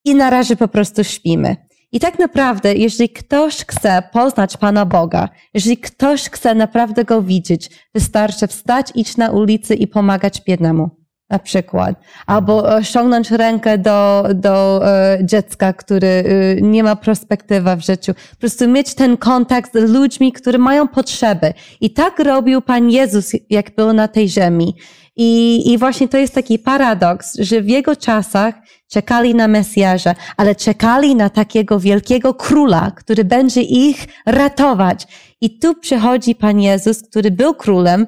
I 0.06 0.15
na 0.15 0.30
razie 0.30 0.56
po 0.56 0.67
prostu 0.67 1.04
śpimy. 1.04 1.56
I 1.91 1.99
tak 1.99 2.19
naprawdę, 2.19 2.75
jeżeli 2.75 3.10
ktoś 3.10 3.65
chce 3.65 4.04
poznać 4.13 4.58
Pana 4.58 4.86
Boga, 4.86 5.30
jeżeli 5.54 5.77
ktoś 5.77 6.30
chce 6.30 6.55
naprawdę 6.55 7.05
Go 7.05 7.22
widzieć, 7.22 7.70
wystarczy 7.93 8.47
wstać, 8.47 8.91
iść 8.95 9.18
na 9.18 9.32
ulicy 9.32 9.76
i 9.76 9.88
pomagać 9.88 10.41
biednemu. 10.47 10.89
Na 11.30 11.39
przykład. 11.39 11.95
Albo 12.26 12.84
ściągnąć 12.84 13.32
rękę 13.32 13.78
do, 13.78 14.28
do 14.36 14.82
e, 14.88 15.20
dziecka, 15.24 15.74
który 15.74 16.07
e, 16.07 16.61
nie 16.61 16.84
ma 16.84 16.95
perspektywy 16.95 17.76
w 17.76 17.82
życiu. 17.82 18.13
Po 18.13 18.36
prostu 18.39 18.68
mieć 18.68 18.95
ten 18.95 19.18
kontakt 19.18 19.74
z 19.74 19.89
ludźmi, 19.89 20.32
którzy 20.32 20.57
mają 20.57 20.88
potrzeby. 20.88 21.53
I 21.82 21.93
tak 21.93 22.20
robił 22.20 22.61
Pan 22.61 22.89
Jezus, 22.89 23.32
jak 23.49 23.76
był 23.76 23.93
na 23.93 24.07
tej 24.07 24.30
ziemi. 24.30 24.76
I, 25.16 25.72
I 25.72 25.78
właśnie 25.78 26.07
to 26.07 26.18
jest 26.18 26.36
taki 26.36 26.59
paradoks, 26.59 27.36
że 27.39 27.62
w 27.62 27.68
jego 27.70 27.95
czasach 27.95 28.55
czekali 28.91 29.36
na 29.36 29.47
Mesjasza, 29.47 30.16
ale 30.38 30.55
czekali 30.55 31.16
na 31.16 31.30
takiego 31.30 31.80
wielkiego 31.80 32.34
króla, 32.34 32.91
który 32.91 33.26
będzie 33.26 33.62
ich 33.62 34.07
ratować. 34.26 35.07
I 35.41 35.59
tu 35.59 35.76
przychodzi 35.76 36.36
Pan 36.36 36.59
Jezus, 36.59 37.03
który 37.03 37.32
był 37.32 37.55
królem, 37.55 38.07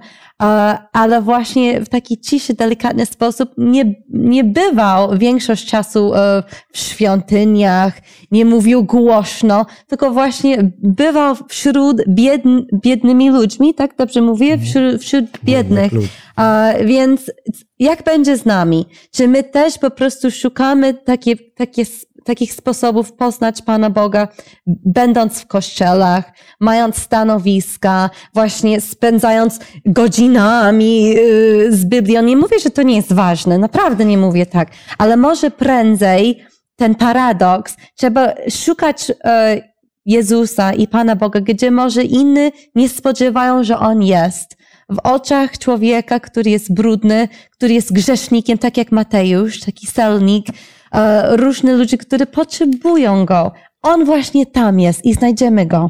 ale 0.94 1.22
właśnie 1.22 1.82
w 1.82 1.90
taki 1.90 2.18
ciszy, 2.18 2.54
delikatny 2.54 3.06
sposób 3.06 3.50
nie, 3.58 3.96
nie 4.10 4.44
bywał 4.44 5.18
większość 5.18 5.66
czasu 5.66 6.14
e, 6.14 6.44
w 6.72 6.78
świątyniach, 6.78 7.94
nie 8.32 8.46
mówił 8.46 8.84
głośno, 8.84 9.66
tylko 9.88 10.12
właśnie 10.12 10.72
bywał 10.78 11.36
wśród 11.50 12.02
biedn, 12.08 12.62
biednymi 12.74 13.30
ludźmi, 13.30 13.74
tak 13.74 13.96
dobrze 13.98 14.22
mówię? 14.22 14.58
Wśród, 14.58 15.02
wśród 15.02 15.26
biednych. 15.44 15.92
A, 16.36 16.70
więc 16.86 17.32
jak 17.80 18.04
będzie 18.04 18.38
z 18.38 18.46
nami? 18.46 18.86
Czy 19.12 19.28
my 19.28 19.44
też 19.44 19.78
po 19.78 19.92
prostu 19.92 20.32
szukamy 20.32 20.94
takie, 20.94 21.36
takie, 21.36 21.84
takich 22.24 22.54
sposobów 22.54 23.14
poznać 23.14 23.62
Pana 23.62 23.90
Boga, 23.90 24.28
będąc 24.68 25.40
w 25.40 25.48
kościołach, 25.48 26.32
mając 26.60 26.98
stanowiska, 26.98 28.10
właśnie 28.34 28.82
spędzając 28.82 29.60
godzinami 29.86 31.16
y, 31.18 31.68
z 31.72 31.86
Biblią? 31.86 32.22
Nie 32.22 32.38
mówię, 32.38 32.60
że 32.60 32.70
to 32.70 32.82
nie 32.82 32.96
jest 32.96 33.14
ważne, 33.14 33.58
naprawdę 33.58 34.06
nie 34.06 34.18
mówię 34.18 34.46
tak, 34.46 34.68
ale 34.98 35.18
może 35.18 35.52
prędzej 35.52 36.44
ten 36.76 36.96
paradoks, 36.96 37.76
trzeba 37.96 38.34
szukać 38.50 39.12
e, 39.24 39.62
Jezusa 40.06 40.74
i 40.74 40.88
Pana 40.88 41.16
Boga, 41.16 41.42
gdzie 41.42 41.72
może 41.72 42.04
inni 42.04 42.52
nie 42.76 42.90
spodziewają, 42.90 43.64
że 43.64 43.80
On 43.80 44.04
jest 44.04 44.58
w 44.90 45.00
oczach 45.04 45.58
człowieka, 45.58 46.20
który 46.20 46.52
jest 46.52 46.74
brudny, 46.74 47.28
który 47.52 47.74
jest 47.74 47.94
grzesznikiem, 47.94 48.58
tak 48.58 48.78
jak 48.78 48.92
Mateusz, 48.92 49.60
taki 49.60 49.88
selnik, 49.88 50.48
e, 50.94 51.38
różne 51.38 51.74
ludzie, 51.78 51.98
którzy 51.98 52.26
potrzebują 52.26 53.26
go. 53.26 53.52
On 53.82 54.06
właśnie 54.06 54.46
tam 54.46 54.80
jest 54.80 55.06
i 55.06 55.14
znajdziemy 55.14 55.66
go. 55.66 55.90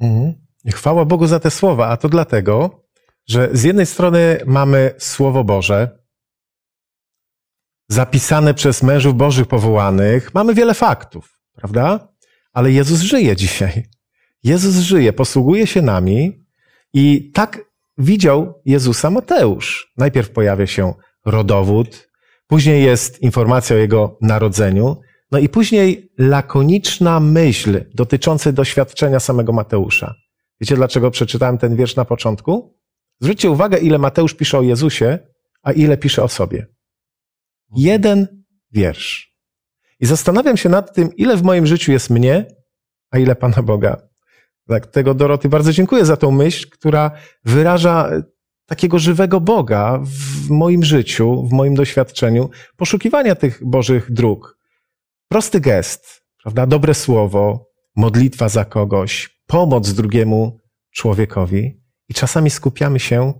Mhm. 0.00 0.34
Chwała 0.72 1.04
Bogu 1.04 1.26
za 1.26 1.40
te 1.40 1.50
słowa, 1.50 1.88
a 1.88 1.96
to 1.96 2.08
dlatego, 2.08 2.84
że 3.28 3.48
z 3.52 3.62
jednej 3.62 3.86
strony 3.86 4.38
mamy 4.46 4.94
Słowo 4.98 5.44
Boże, 5.44 5.98
zapisane 7.88 8.54
przez 8.54 8.82
mężów 8.82 9.14
Bożych 9.14 9.46
powołanych, 9.46 10.34
mamy 10.34 10.54
wiele 10.54 10.74
faktów, 10.74 11.40
prawda? 11.54 12.08
Ale 12.52 12.72
Jezus 12.72 13.00
żyje 13.00 13.36
dzisiaj. 13.36 13.86
Jezus 14.44 14.74
żyje, 14.74 15.12
posługuje 15.12 15.66
się 15.66 15.82
nami 15.82 16.44
i 16.94 17.32
tak 17.34 17.64
widział 17.98 18.60
Jezusa 18.64 19.10
Mateusz. 19.10 19.92
Najpierw 19.96 20.30
pojawia 20.30 20.66
się 20.66 20.94
rodowód, 21.24 22.08
później 22.52 22.84
jest 22.84 23.22
informacja 23.22 23.76
o 23.76 23.78
jego 23.78 24.18
narodzeniu, 24.20 24.96
no 25.30 25.38
i 25.38 25.48
później 25.48 26.12
lakoniczna 26.18 27.20
myśl 27.20 27.84
dotycząca 27.94 28.52
doświadczenia 28.52 29.20
samego 29.20 29.52
Mateusza. 29.52 30.14
Wiecie, 30.60 30.76
dlaczego 30.76 31.10
przeczytałem 31.10 31.58
ten 31.58 31.76
wiersz 31.76 31.96
na 31.96 32.04
początku? 32.04 32.78
Zwróćcie 33.20 33.50
uwagę, 33.50 33.78
ile 33.78 33.98
Mateusz 33.98 34.34
pisze 34.34 34.58
o 34.58 34.62
Jezusie, 34.62 35.18
a 35.62 35.72
ile 35.72 35.96
pisze 35.96 36.22
o 36.22 36.28
sobie. 36.28 36.66
Jeden 37.76 38.44
wiersz. 38.72 39.36
I 40.00 40.06
zastanawiam 40.06 40.56
się 40.56 40.68
nad 40.68 40.94
tym, 40.94 41.16
ile 41.16 41.36
w 41.36 41.42
moim 41.42 41.66
życiu 41.66 41.92
jest 41.92 42.10
mnie, 42.10 42.46
a 43.10 43.18
ile 43.18 43.36
Pana 43.36 43.62
Boga. 43.62 43.96
Tak, 44.68 44.86
tego 44.86 45.14
Doroty 45.14 45.48
bardzo 45.48 45.72
dziękuję 45.72 46.04
za 46.04 46.16
tą 46.16 46.30
myśl, 46.30 46.70
która 46.70 47.10
wyraża 47.44 48.10
takiego 48.72 48.98
żywego 48.98 49.40
Boga 49.40 50.00
w 50.04 50.50
moim 50.50 50.84
życiu, 50.84 51.46
w 51.48 51.52
moim 51.52 51.74
doświadczeniu, 51.74 52.50
poszukiwania 52.76 53.34
tych 53.34 53.60
Bożych 53.64 54.12
dróg. 54.12 54.58
Prosty 55.28 55.60
gest, 55.60 56.22
prawda? 56.42 56.66
Dobre 56.66 56.94
słowo, 56.94 57.66
modlitwa 57.96 58.48
za 58.48 58.64
kogoś, 58.64 59.40
pomoc 59.46 59.92
drugiemu 59.92 60.56
człowiekowi 60.90 61.82
i 62.08 62.14
czasami 62.14 62.50
skupiamy 62.50 63.00
się 63.00 63.32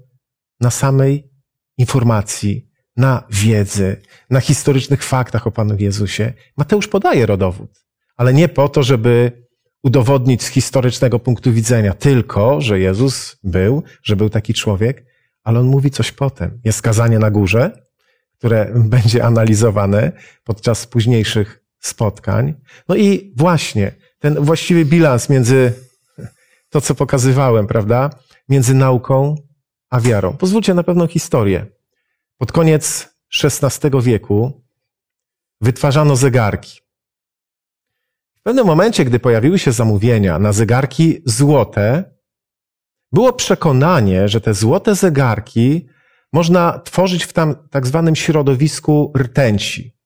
na 0.61 0.71
samej 0.71 1.31
informacji, 1.79 2.69
na 2.97 3.27
wiedzy, 3.31 4.03
na 4.31 4.41
historycznych 4.41 5.05
faktach 5.05 5.47
o 5.47 5.51
Panu 5.51 5.77
Jezusie. 5.79 6.33
Mateusz 6.57 6.89
podaje 6.89 7.27
rodowód, 7.27 7.71
ale 8.17 8.35
nie 8.35 8.49
po 8.49 8.69
to, 8.69 8.83
żeby 8.83 9.47
udowodnić 9.83 10.43
z 10.43 10.49
historycznego 10.49 11.19
punktu 11.19 11.53
widzenia 11.53 11.95
tylko, 11.95 12.61
że 12.61 12.81
Jezus 12.81 13.37
był, 13.43 13.83
że 14.03 14.17
był 14.17 14.31
taki 14.31 14.55
człowiek, 14.55 15.12
ale 15.45 15.61
on 15.61 15.67
mówi 15.67 15.91
coś 15.91 16.13
potem. 16.13 16.61
Jest 16.65 16.79
skazanie 16.79 17.19
na 17.19 17.31
górze, 17.31 17.83
które 18.39 18.73
będzie 18.95 19.25
analizowane 19.25 20.13
podczas 20.45 20.87
późniejszych 20.87 21.65
spotkań. 21.79 22.55
No 22.89 22.95
i 22.95 23.35
właśnie 23.37 23.93
ten 24.19 24.45
właściwy 24.45 24.85
bilans 24.85 25.29
między 25.29 25.73
to, 26.71 26.81
co 26.81 26.95
pokazywałem, 26.95 27.67
prawda, 27.67 28.11
między 28.49 28.75
nauką 28.75 29.37
a 29.91 30.01
wiarą. 30.01 30.33
Pozwólcie 30.37 30.75
na 30.75 30.83
pewną 30.83 31.07
historię. 31.07 31.67
Pod 32.39 32.53
koniec 32.53 33.09
XVI 33.45 33.91
wieku 34.03 34.63
wytwarzano 35.61 36.17
zegarki. 36.17 36.81
W 38.39 38.43
pewnym 38.43 38.67
momencie, 38.67 39.05
gdy 39.05 39.19
pojawiły 39.19 39.59
się 39.59 39.73
zamówienia 39.73 40.39
na 40.39 40.53
zegarki 40.53 41.23
złote, 41.25 42.15
było 43.13 43.33
przekonanie, 43.33 44.29
że 44.29 44.41
te 44.41 44.55
złote 44.55 44.95
zegarki 44.95 45.87
można 46.33 46.79
tworzyć 46.79 47.25
w 47.25 47.33
tam 47.33 47.55
tak 47.71 47.87
zwanym 47.87 48.17
środowisku 48.17 49.13
rtęci. 49.19 49.97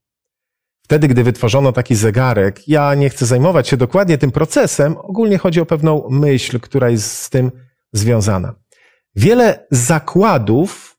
Wtedy, 0.84 1.08
gdy 1.08 1.24
wytworzono 1.24 1.72
taki 1.72 1.94
zegarek, 1.94 2.68
ja 2.68 2.94
nie 2.94 3.10
chcę 3.10 3.26
zajmować 3.26 3.68
się 3.68 3.76
dokładnie 3.76 4.18
tym 4.18 4.32
procesem, 4.32 4.96
ogólnie 4.96 5.38
chodzi 5.38 5.60
o 5.60 5.66
pewną 5.66 6.06
myśl, 6.10 6.60
która 6.60 6.90
jest 6.90 7.12
z 7.12 7.30
tym 7.30 7.52
związana. 7.92 8.54
Wiele 9.16 9.66
zakładów 9.70 10.98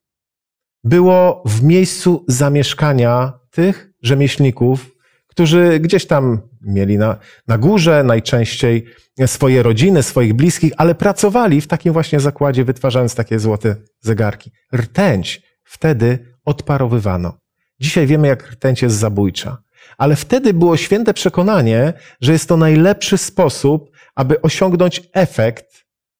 było 0.84 1.44
w 1.46 1.64
miejscu 1.64 2.26
zamieszkania 2.28 3.34
tych 3.52 3.90
rzemieślników, 4.02 4.97
którzy 5.38 5.80
gdzieś 5.80 6.06
tam 6.06 6.42
mieli 6.62 6.98
na, 6.98 7.18
na 7.48 7.58
górze 7.58 8.04
najczęściej 8.04 8.86
swoje 9.26 9.64
rodziny, 9.64 10.04
swoich 10.04 10.34
bliskich, 10.34 10.74
ale 10.78 10.96
pracowali 10.96 11.62
w 11.62 11.68
takim 11.68 11.94
właśnie 11.94 12.20
zakładzie, 12.20 12.66
wytwarzając 12.66 13.16
takie 13.16 13.40
złote 13.40 13.76
zegarki. 14.00 14.52
Rtęć 14.76 15.42
wtedy 15.64 16.20
odparowywano. 16.46 17.38
Dzisiaj 17.80 18.08
wiemy, 18.08 18.28
jak 18.28 18.52
rtęć 18.52 18.82
jest 18.82 18.96
zabójcza. 18.96 19.58
Ale 19.98 20.16
wtedy 20.16 20.54
było 20.54 20.78
święte 20.78 21.14
przekonanie, 21.14 21.94
że 22.22 22.32
jest 22.32 22.50
to 22.50 22.58
najlepszy 22.58 23.18
sposób, 23.18 23.92
aby 24.16 24.42
osiągnąć 24.42 25.02
efekt 25.14 25.66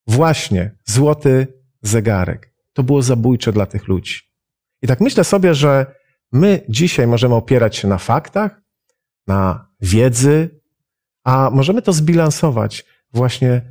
właśnie 0.08 0.72
złoty 0.86 1.48
zegarek. 1.82 2.54
To 2.74 2.84
było 2.84 3.02
zabójcze 3.02 3.54
dla 3.54 3.66
tych 3.66 3.88
ludzi. 3.88 4.20
I 4.82 4.88
tak 4.88 5.02
myślę 5.02 5.24
sobie, 5.24 5.54
że 5.56 5.86
my 6.32 6.62
dzisiaj 6.70 7.08
możemy 7.08 7.36
opierać 7.36 7.76
się 7.76 7.88
na 7.88 7.98
faktach, 7.98 8.67
na 9.28 9.68
wiedzy, 9.82 10.60
a 11.24 11.50
możemy 11.54 11.82
to 11.82 11.94
zbilansować, 11.94 12.86
właśnie 13.14 13.62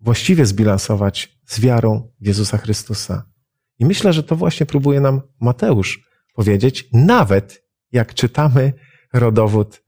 właściwie 0.00 0.46
zbilansować 0.46 1.38
z 1.46 1.60
wiarą 1.60 2.12
w 2.20 2.26
Jezusa 2.26 2.58
Chrystusa. 2.58 3.30
I 3.78 3.86
myślę, 3.86 4.12
że 4.12 4.22
to 4.22 4.36
właśnie 4.36 4.66
próbuje 4.66 5.00
nam 5.00 5.20
Mateusz 5.40 6.08
powiedzieć, 6.34 6.88
nawet 6.92 7.64
jak 7.92 8.14
czytamy 8.14 8.72
rodowód 9.12 9.82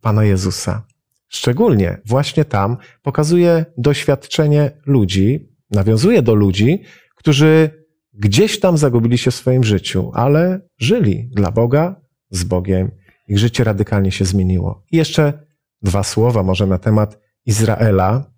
Pana 0.00 0.24
Jezusa. 0.24 0.86
Szczególnie 1.28 2.00
właśnie 2.06 2.44
tam 2.44 2.76
pokazuje 3.02 3.64
doświadczenie 3.78 4.70
ludzi, 4.86 5.48
nawiązuje 5.70 6.22
do 6.22 6.34
ludzi, 6.34 6.82
którzy 7.16 7.84
gdzieś 8.12 8.60
tam 8.60 8.78
zagubili 8.78 9.18
się 9.18 9.30
w 9.30 9.34
swoim 9.34 9.64
życiu, 9.64 10.10
ale 10.14 10.60
żyli 10.78 11.30
dla 11.32 11.50
Boga, 11.50 12.00
z 12.30 12.44
Bogiem. 12.44 12.90
Ich 13.32 13.38
życie 13.38 13.64
radykalnie 13.64 14.12
się 14.12 14.24
zmieniło. 14.24 14.82
I 14.90 14.96
jeszcze 14.96 15.46
dwa 15.82 16.02
słowa 16.02 16.42
może 16.42 16.66
na 16.66 16.78
temat 16.78 17.18
Izraela, 17.46 18.30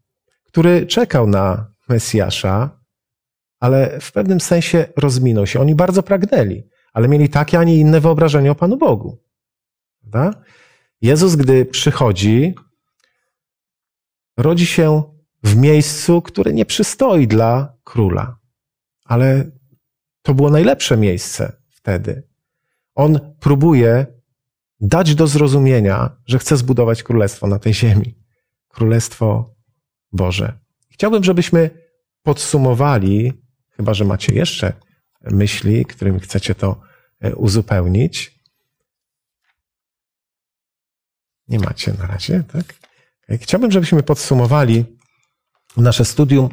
który 0.42 0.86
czekał 0.86 1.26
na 1.26 1.72
Mesjasza, 1.88 2.80
ale 3.60 4.00
w 4.00 4.12
pewnym 4.12 4.40
sensie 4.40 4.86
rozminął 4.96 5.46
się. 5.46 5.60
Oni 5.60 5.74
bardzo 5.74 6.02
pragnęli, 6.02 6.62
ale 6.92 7.08
mieli 7.08 7.28
takie, 7.28 7.58
a 7.58 7.64
nie 7.64 7.76
inne 7.76 8.00
wyobrażenie 8.00 8.50
o 8.50 8.54
Panu 8.54 8.76
Bogu. 8.76 9.18
Prawda? 10.00 10.42
Jezus, 11.00 11.36
gdy 11.36 11.64
przychodzi, 11.64 12.54
rodzi 14.36 14.66
się 14.66 15.02
w 15.42 15.56
miejscu, 15.56 16.22
które 16.22 16.52
nie 16.52 16.66
przystoi 16.66 17.26
dla 17.26 17.76
króla. 17.84 18.38
Ale 19.04 19.50
to 20.22 20.34
było 20.34 20.50
najlepsze 20.50 20.96
miejsce 20.96 21.52
wtedy. 21.70 22.28
On 22.94 23.34
próbuje 23.40 24.13
dać 24.80 25.14
do 25.14 25.26
zrozumienia, 25.26 26.16
że 26.26 26.38
chce 26.38 26.56
zbudować 26.56 27.02
królestwo 27.02 27.46
na 27.46 27.58
tej 27.58 27.74
ziemi. 27.74 28.14
Królestwo 28.68 29.54
Boże. 30.12 30.58
Chciałbym, 30.90 31.24
żebyśmy 31.24 31.70
podsumowali, 32.22 33.32
chyba 33.70 33.94
że 33.94 34.04
macie 34.04 34.34
jeszcze 34.34 34.72
myśli, 35.30 35.84
którymi 35.84 36.20
chcecie 36.20 36.54
to 36.54 36.80
e, 37.20 37.34
uzupełnić. 37.34 38.40
Nie 41.48 41.58
macie 41.58 41.92
na 41.92 42.06
razie, 42.06 42.44
tak? 42.52 42.74
Chciałbym, 43.40 43.70
żebyśmy 43.70 44.02
podsumowali 44.02 44.84
nasze 45.76 46.04
studium 46.04 46.48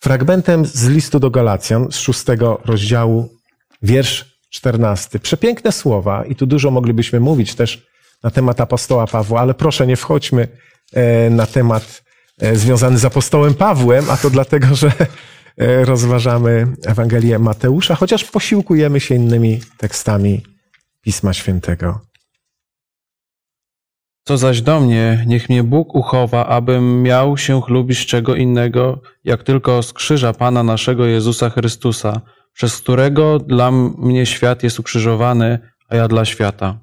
fragmentem 0.00 0.66
z 0.66 0.84
listu 0.84 1.20
do 1.20 1.30
Galacjan 1.30 1.92
z 1.92 1.96
szóstego 1.96 2.60
rozdziału, 2.64 3.38
wiersz 3.82 4.31
czternasty. 4.52 5.18
Przepiękne 5.18 5.72
słowa 5.72 6.24
i 6.24 6.34
tu 6.34 6.46
dużo 6.46 6.70
moglibyśmy 6.70 7.20
mówić 7.20 7.54
też 7.54 7.86
na 8.22 8.30
temat 8.30 8.60
apostoła 8.60 9.06
Pawła, 9.06 9.40
ale 9.40 9.54
proszę 9.54 9.86
nie 9.86 9.96
wchodźmy 9.96 10.48
e, 10.92 11.30
na 11.30 11.46
temat 11.46 12.02
e, 12.40 12.56
związany 12.56 12.98
z 12.98 13.04
apostołem 13.04 13.54
Pawłem, 13.54 14.10
a 14.10 14.16
to 14.16 14.30
dlatego, 14.30 14.74
że 14.74 14.92
e, 15.58 15.84
rozważamy 15.84 16.66
Ewangelię 16.86 17.38
Mateusza, 17.38 17.94
chociaż 17.94 18.24
posiłkujemy 18.24 19.00
się 19.00 19.14
innymi 19.14 19.60
tekstami 19.78 20.42
Pisma 21.00 21.32
Świętego. 21.32 22.00
Co 24.24 24.38
zaś 24.38 24.60
do 24.60 24.80
mnie, 24.80 25.24
niech 25.26 25.48
mnie 25.48 25.64
Bóg 25.64 25.94
uchowa, 25.94 26.46
abym 26.46 27.02
miał 27.02 27.38
się 27.38 27.62
chlubić 27.62 28.06
czego 28.06 28.34
innego, 28.34 29.00
jak 29.24 29.42
tylko 29.42 29.82
z 29.82 29.92
krzyża 29.92 30.32
Pana 30.32 30.62
naszego 30.62 31.06
Jezusa 31.06 31.50
Chrystusa, 31.50 32.20
przez 32.52 32.76
którego 32.76 33.38
dla 33.38 33.70
mnie 33.98 34.26
świat 34.26 34.62
jest 34.62 34.80
ukrzyżowany, 34.80 35.58
a 35.88 35.96
ja 35.96 36.08
dla 36.08 36.24
świata. 36.24 36.78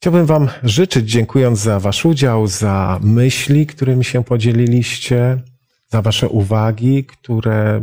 Chciałbym 0.00 0.26
Wam 0.26 0.48
życzyć, 0.62 1.10
dziękując 1.10 1.58
za 1.58 1.80
Wasz 1.80 2.04
udział, 2.04 2.46
za 2.46 3.00
myśli, 3.02 3.66
którymi 3.66 4.04
się 4.04 4.24
podzieliliście, 4.24 5.42
za 5.88 6.02
Wasze 6.02 6.28
uwagi, 6.28 7.04
które 7.04 7.80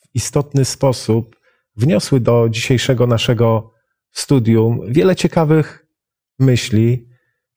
w 0.00 0.14
istotny 0.14 0.64
sposób 0.64 1.36
wniosły 1.76 2.20
do 2.20 2.48
dzisiejszego 2.50 3.06
naszego 3.06 3.72
studium 4.12 4.80
wiele 4.88 5.16
ciekawych 5.16 5.86
myśli. 6.38 7.06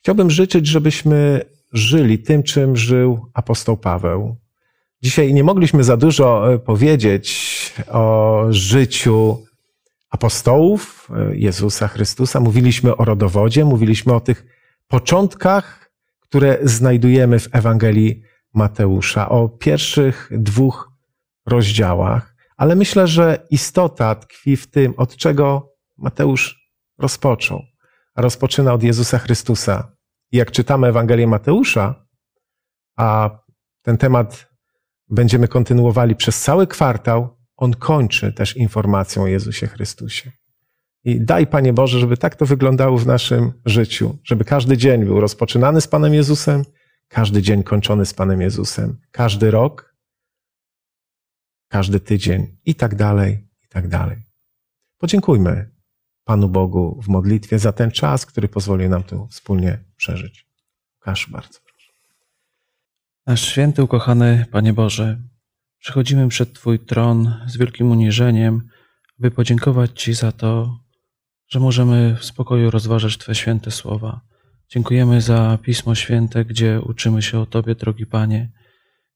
Chciałbym 0.02 0.32
życzyć, 0.32 0.68
żebyśmy 0.68 1.42
żyli 1.74 2.20
tym, 2.20 2.44
czym 2.44 2.78
żył 2.78 3.32
apostoł 3.34 3.78
Paweł. 3.78 4.36
Dzisiaj 5.02 5.34
nie 5.34 5.44
mogliśmy 5.44 5.84
za 5.84 5.98
dużo 5.98 6.54
e, 6.54 6.60
powiedzieć 6.60 7.55
o 7.88 8.46
życiu 8.50 9.46
apostołów 10.10 11.10
e, 11.10 11.36
Jezusa 11.36 11.88
Chrystusa. 11.88 12.40
Mówiliśmy 12.40 12.98
o 12.98 13.06
rodowodzie, 13.06 13.66
mówiliśmy 13.66 14.14
o 14.14 14.20
tych 14.20 14.46
początkach, 14.88 15.92
które 16.20 16.58
znajdujemy 16.64 17.40
w 17.40 17.56
Ewangelii 17.56 18.22
Mateusza, 18.54 19.30
o 19.30 19.50
pierwszych 19.50 20.30
dwóch 20.32 20.92
rozdziałach, 21.46 22.36
ale 22.58 22.76
myślę, 22.76 23.08
że 23.08 23.48
istota 23.50 24.16
tkwi 24.16 24.58
w 24.58 24.68
tym, 24.72 24.94
od 24.98 25.16
czego 25.16 25.74
Mateusz 25.98 26.72
rozpoczął. 26.98 27.62
A 28.16 28.22
rozpoczyna 28.22 28.74
od 28.74 28.84
Jezusa 28.84 29.18
Chrystusa. 29.18 29.92
Jak 30.32 30.52
czytamy 30.52 30.88
Ewangelię 30.88 31.28
Mateusza, 31.28 32.06
a 32.98 33.30
ten 33.82 33.98
temat 33.98 34.50
będziemy 35.10 35.48
kontynuowali 35.48 36.16
przez 36.16 36.42
cały 36.42 36.68
kwartał, 36.68 37.35
on 37.58 37.74
kończy 37.74 38.34
też 38.34 38.58
informacją 38.58 39.24
o 39.24 39.28
Jezusie 39.28 39.68
Chrystusie. 39.68 40.32
I 41.04 41.22
daj, 41.22 41.48
Panie 41.48 41.74
Boże, 41.74 42.00
żeby 42.00 42.18
tak 42.18 42.36
to 42.36 42.46
wyglądało 42.46 42.98
w 42.98 43.08
naszym 43.08 43.54
życiu, 43.66 44.18
żeby 44.24 44.46
każdy 44.46 44.78
dzień 44.78 45.06
był 45.06 45.20
rozpoczynany 45.20 45.82
z 45.82 45.88
Panem 45.88 46.14
Jezusem, 46.14 46.64
każdy 47.08 47.42
dzień 47.42 47.64
kończony 47.64 48.06
z 48.06 48.14
Panem 48.14 48.42
Jezusem, 48.42 48.98
każdy 49.12 49.52
rok, 49.52 49.96
każdy 51.68 52.00
tydzień 52.00 52.58
i 52.66 52.76
tak 52.76 52.96
dalej, 52.96 53.48
i 53.64 53.68
tak 53.68 53.88
dalej. 53.88 54.18
Podziękujmy 54.98 55.72
Panu 56.24 56.50
Bogu 56.50 57.02
w 57.02 57.08
modlitwie 57.08 57.60
za 57.60 57.72
ten 57.72 57.92
czas, 57.92 58.26
który 58.26 58.48
pozwoli 58.48 58.90
nam 58.90 59.04
tu 59.04 59.28
wspólnie 59.28 59.84
przeżyć. 59.96 60.48
Łukasz, 60.96 61.30
bardzo. 61.30 61.60
Nasz 63.28 63.42
święty, 63.42 63.84
ukochany 63.84 64.46
Panie 64.52 64.74
Boże, 64.74 65.22
przychodzimy 65.86 66.28
przed 66.28 66.54
Twój 66.54 66.80
tron 66.80 67.34
z 67.48 67.58
wielkim 67.58 67.92
uniżeniem, 67.92 68.62
by 69.20 69.32
podziękować 69.32 70.02
Ci 70.02 70.14
za 70.14 70.32
to, 70.32 70.80
że 71.48 71.60
możemy 71.60 72.16
w 72.20 72.26
spokoju 72.26 72.72
rozważać 72.72 73.18
Twe 73.18 73.36
święte 73.36 73.72
słowa. 73.72 74.22
Dziękujemy 74.70 75.22
za 75.22 75.58
Pismo 75.62 75.96
Święte, 75.96 76.46
gdzie 76.46 76.82
uczymy 76.82 77.22
się 77.22 77.40
o 77.40 77.46
Tobie, 77.46 77.76
drogi 77.76 78.06
Panie, 78.06 78.52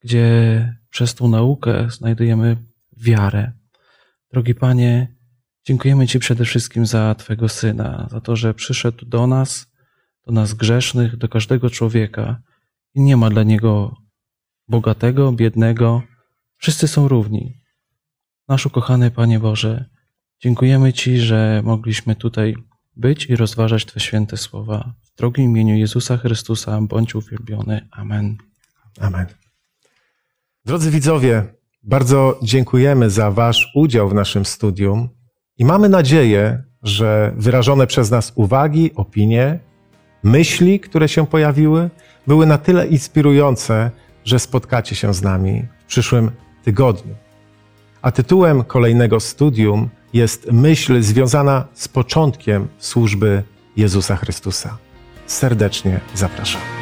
gdzie 0.01 0.75
przez 0.89 1.15
tą 1.15 1.27
naukę 1.27 1.87
znajdujemy 1.89 2.57
wiarę. 2.97 3.51
Drogi 4.33 4.55
Panie, 4.55 5.15
dziękujemy 5.67 6.07
Ci 6.07 6.19
przede 6.19 6.45
wszystkim 6.45 6.85
za 6.85 7.15
Twego 7.15 7.49
Syna, 7.49 8.07
za 8.11 8.21
to, 8.21 8.35
że 8.35 8.53
przyszedł 8.53 9.05
do 9.05 9.27
nas, 9.27 9.71
do 10.25 10.33
nas 10.33 10.53
grzesznych, 10.53 11.17
do 11.17 11.29
każdego 11.29 11.69
człowieka 11.69 12.41
i 12.95 13.01
nie 13.01 13.17
ma 13.17 13.29
dla 13.29 13.43
Niego 13.43 13.95
bogatego, 14.67 15.31
biednego, 15.31 16.03
wszyscy 16.59 16.87
są 16.87 17.07
równi. 17.07 17.57
Nasz 18.47 18.65
ukochany 18.65 19.11
Panie 19.11 19.39
Boże, 19.39 19.85
dziękujemy 20.39 20.93
Ci, 20.93 21.17
że 21.19 21.61
mogliśmy 21.65 22.15
tutaj 22.15 22.55
być 22.95 23.25
i 23.25 23.35
rozważać 23.35 23.85
Twe 23.85 23.99
święte 23.99 24.37
słowa. 24.37 24.93
W 25.03 25.17
drogim 25.17 25.45
imieniu 25.45 25.75
Jezusa 25.75 26.17
Chrystusa 26.17 26.81
bądź 26.81 27.15
uwielbiony. 27.15 27.87
Amen. 27.91 28.37
Amen. 28.99 29.25
Drodzy 30.65 30.91
widzowie, 30.91 31.43
bardzo 31.83 32.39
dziękujemy 32.43 33.09
za 33.09 33.31
Wasz 33.31 33.71
udział 33.75 34.09
w 34.09 34.13
naszym 34.13 34.45
studium 34.45 35.09
i 35.57 35.65
mamy 35.65 35.89
nadzieję, 35.89 36.63
że 36.83 37.33
wyrażone 37.37 37.87
przez 37.87 38.11
nas 38.11 38.31
uwagi, 38.35 38.91
opinie, 38.95 39.59
myśli, 40.23 40.79
które 40.79 41.09
się 41.09 41.27
pojawiły, 41.27 41.89
były 42.27 42.45
na 42.45 42.57
tyle 42.57 42.87
inspirujące, 42.87 43.91
że 44.25 44.39
spotkacie 44.39 44.95
się 44.95 45.13
z 45.13 45.21
nami 45.21 45.67
w 45.79 45.85
przyszłym 45.85 46.31
tygodniu. 46.63 47.15
A 48.01 48.11
tytułem 48.11 48.63
kolejnego 48.63 49.19
studium 49.19 49.89
jest 50.13 50.51
myśl 50.51 51.01
związana 51.01 51.65
z 51.73 51.87
początkiem 51.87 52.67
służby 52.79 53.43
Jezusa 53.77 54.15
Chrystusa. 54.15 54.77
Serdecznie 55.27 55.99
zapraszam. 56.15 56.78